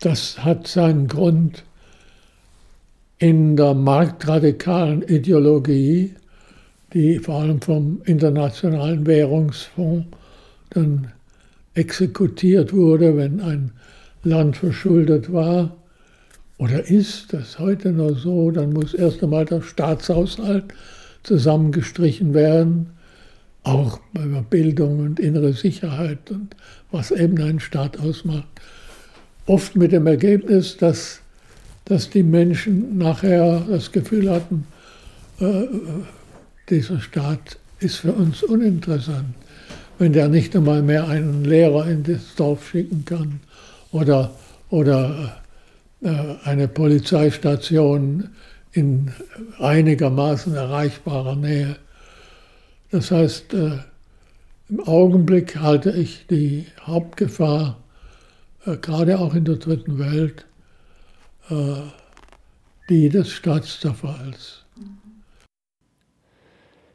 das 0.00 0.44
hat 0.44 0.66
seinen 0.66 1.08
Grund 1.08 1.64
in 3.18 3.56
der 3.56 3.72
marktradikalen 3.72 5.02
Ideologie, 5.02 6.14
die 6.92 7.18
vor 7.20 7.36
allem 7.36 7.60
vom 7.62 8.02
Internationalen 8.04 9.06
Währungsfonds 9.06 10.08
dann 10.70 11.12
exekutiert 11.74 12.72
wurde, 12.74 13.16
wenn 13.16 13.40
ein 13.40 13.72
Land 14.24 14.58
verschuldet 14.58 15.32
war 15.32 15.74
oder 16.62 16.88
ist 16.88 17.32
das 17.32 17.58
heute 17.58 17.90
noch 17.90 18.16
so, 18.16 18.52
dann 18.52 18.72
muss 18.72 18.94
erst 18.94 19.20
einmal 19.20 19.44
der 19.44 19.62
Staatshaushalt 19.62 20.66
zusammengestrichen 21.24 22.34
werden, 22.34 22.90
auch 23.64 23.98
bei 24.12 24.22
Bildung 24.48 25.00
und 25.00 25.18
innere 25.18 25.54
Sicherheit 25.54 26.30
und 26.30 26.54
was 26.92 27.10
eben 27.10 27.36
einen 27.42 27.58
Staat 27.58 27.98
ausmacht. 27.98 28.46
Oft 29.46 29.74
mit 29.74 29.90
dem 29.90 30.06
Ergebnis, 30.06 30.76
dass, 30.76 31.18
dass 31.84 32.10
die 32.10 32.22
Menschen 32.22 32.96
nachher 32.96 33.64
das 33.68 33.90
Gefühl 33.90 34.30
hatten, 34.30 34.64
äh, 35.40 35.64
dieser 36.70 37.00
Staat 37.00 37.58
ist 37.80 37.96
für 37.96 38.12
uns 38.12 38.44
uninteressant, 38.44 39.34
wenn 39.98 40.12
der 40.12 40.28
nicht 40.28 40.54
einmal 40.54 40.82
mehr 40.82 41.08
einen 41.08 41.44
Lehrer 41.44 41.88
in 41.88 42.04
das 42.04 42.36
Dorf 42.36 42.68
schicken 42.70 43.04
kann 43.04 43.40
oder, 43.90 44.30
oder 44.70 45.41
eine 46.02 46.68
Polizeistation 46.68 48.30
in 48.72 49.12
einigermaßen 49.58 50.54
erreichbarer 50.54 51.36
Nähe. 51.36 51.76
Das 52.90 53.10
heißt, 53.10 53.54
äh, 53.54 53.78
im 54.68 54.80
Augenblick 54.80 55.56
halte 55.56 55.90
ich 55.92 56.26
die 56.26 56.66
Hauptgefahr, 56.80 57.78
äh, 58.66 58.76
gerade 58.76 59.18
auch 59.18 59.34
in 59.34 59.44
der 59.44 59.56
dritten 59.56 59.98
Welt, 59.98 60.46
die 62.88 63.08
des 63.08 63.30
Staatszerfalls. 63.30 64.64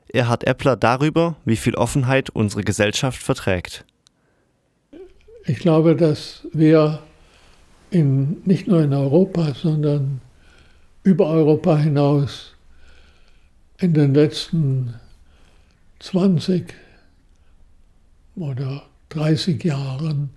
Erhard 0.08 0.46
Eppler 0.46 0.76
darüber, 0.76 1.36
wie 1.46 1.58
viel 1.58 1.76
Offenheit 1.76 2.30
unsere 2.30 2.63
Gesellschaft 2.63 3.22
verträgt. 3.22 3.86
Ich 5.46 5.60
glaube, 5.60 5.96
dass 5.96 6.48
wir 6.54 7.00
in, 7.89 8.41
nicht 8.45 8.67
nur 8.67 8.82
in 8.82 8.93
Europa, 8.93 9.54
sondern 9.54 10.21
über 11.04 11.28
Europa 11.28 11.78
hinaus 11.78 12.54
in 13.80 13.93
den 13.93 14.13
letzten 14.13 14.93
20 16.00 16.73
oder 18.36 18.84
30 19.10 19.63
Jahren 19.63 20.30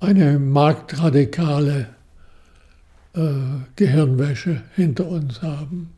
eine 0.00 0.38
marktradikale 0.38 1.88
äh, 3.14 3.20
Gehirnwäsche 3.76 4.62
hinter 4.74 5.06
uns 5.06 5.42
haben. 5.42 5.90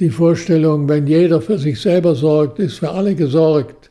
Die 0.00 0.10
Vorstellung, 0.10 0.88
wenn 0.88 1.06
jeder 1.06 1.40
für 1.40 1.58
sich 1.58 1.80
selber 1.80 2.14
sorgt, 2.14 2.58
ist 2.58 2.78
für 2.78 2.90
alle 2.90 3.14
gesorgt. 3.14 3.90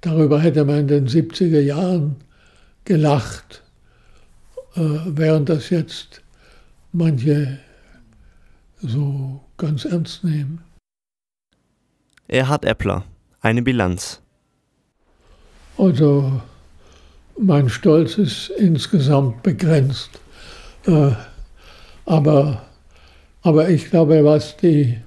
Darüber 0.00 0.40
hätte 0.40 0.64
man 0.64 0.80
in 0.80 0.88
den 0.88 1.08
70er 1.08 1.60
Jahren 1.60 2.16
gelacht, 2.84 3.62
äh, 4.76 4.80
während 5.06 5.48
das 5.48 5.70
jetzt 5.70 6.22
manche 6.92 7.58
so 8.80 9.40
ganz 9.56 9.84
ernst 9.84 10.24
nehmen. 10.24 10.60
Erhard 12.28 12.64
Eppler, 12.64 13.04
eine 13.40 13.62
Bilanz. 13.62 14.20
Also 15.76 16.40
mein 17.38 17.68
Stolz 17.68 18.18
ist 18.18 18.50
insgesamt 18.50 19.42
begrenzt. 19.42 20.10
Äh, 20.86 21.12
aber, 22.04 22.62
aber 23.42 23.68
ich 23.68 23.90
glaube, 23.90 24.24
was 24.24 24.56
die, 24.56 24.98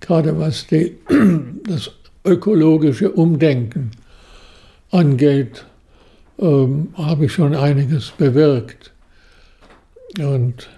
gerade 0.00 0.38
was 0.38 0.66
die, 0.66 0.96
das 1.64 1.90
ökologische 2.24 3.10
Umdenken 3.10 3.90
angeht, 4.90 5.64
ähm, 6.38 6.88
habe 6.94 7.26
ich 7.26 7.32
schon 7.32 7.54
einiges 7.54 8.10
bewirkt. 8.10 8.91
Und 10.18 10.68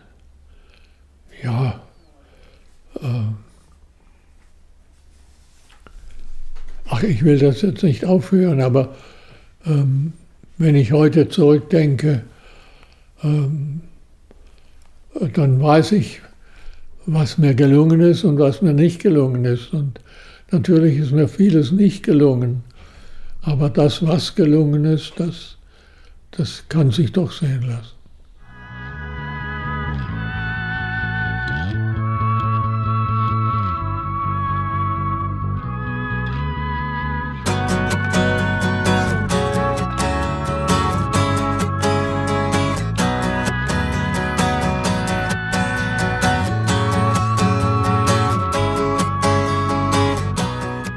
ja, 1.43 1.81
äh, 3.01 3.25
ach, 6.89 7.03
ich 7.03 7.25
will 7.25 7.39
das 7.39 7.63
jetzt 7.63 7.83
nicht 7.83 8.05
aufhören, 8.05 8.61
aber 8.61 8.95
ähm, 9.67 10.13
wenn 10.57 10.77
ich 10.77 10.93
heute 10.93 11.29
zurückdenke, 11.29 12.23
ähm, 13.23 13.81
dann 15.33 15.61
weiß 15.61 15.93
ich, 15.93 16.21
was 17.07 17.39
mir 17.39 17.55
gelungen 17.55 18.01
ist 18.01 18.25
und 18.25 18.39
was 18.39 18.63
mir 18.63 18.73
nicht 18.73 19.03
gelungen 19.03 19.45
ist. 19.45 19.73
Und 19.73 20.01
natürlich 20.51 20.99
ist 20.99 21.13
mir 21.13 21.29
vieles 21.29 21.73
nicht 21.73 22.05
gelungen. 22.05 22.63
Aber 23.43 23.69
das, 23.69 24.07
was 24.07 24.35
gelungen 24.35 24.85
ist, 24.85 25.13
das, 25.17 25.57
das 26.31 26.65
kann 26.69 26.91
sich 26.91 27.13
doch 27.13 27.33
sehen 27.33 27.63
lassen. 27.63 28.04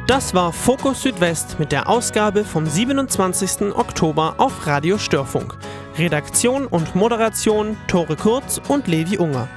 Das 0.07 0.33
war 0.33 0.51
Fokus 0.53 1.01
Südwest 1.01 1.59
mit 1.59 1.73
der 1.73 1.89
Ausgabe 1.89 2.45
vom 2.45 2.65
27. 2.65 3.75
Oktober 3.75 4.35
auf 4.37 4.65
Radio 4.65 4.97
Störfunk. 4.97 5.57
Redaktion 5.97 6.65
und 6.65 6.95
Moderation 6.95 7.75
Tore 7.87 8.15
Kurz 8.15 8.61
und 8.69 8.87
Levi 8.87 9.17
Unger. 9.17 9.49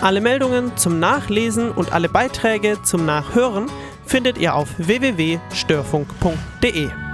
Alle 0.00 0.20
Meldungen 0.20 0.76
zum 0.76 0.98
Nachlesen 0.98 1.70
und 1.70 1.92
alle 1.92 2.08
Beiträge 2.08 2.82
zum 2.82 3.06
Nachhören 3.06 3.70
findet 4.04 4.38
ihr 4.38 4.56
auf 4.56 4.70
www.störfunk.de. 4.76 7.11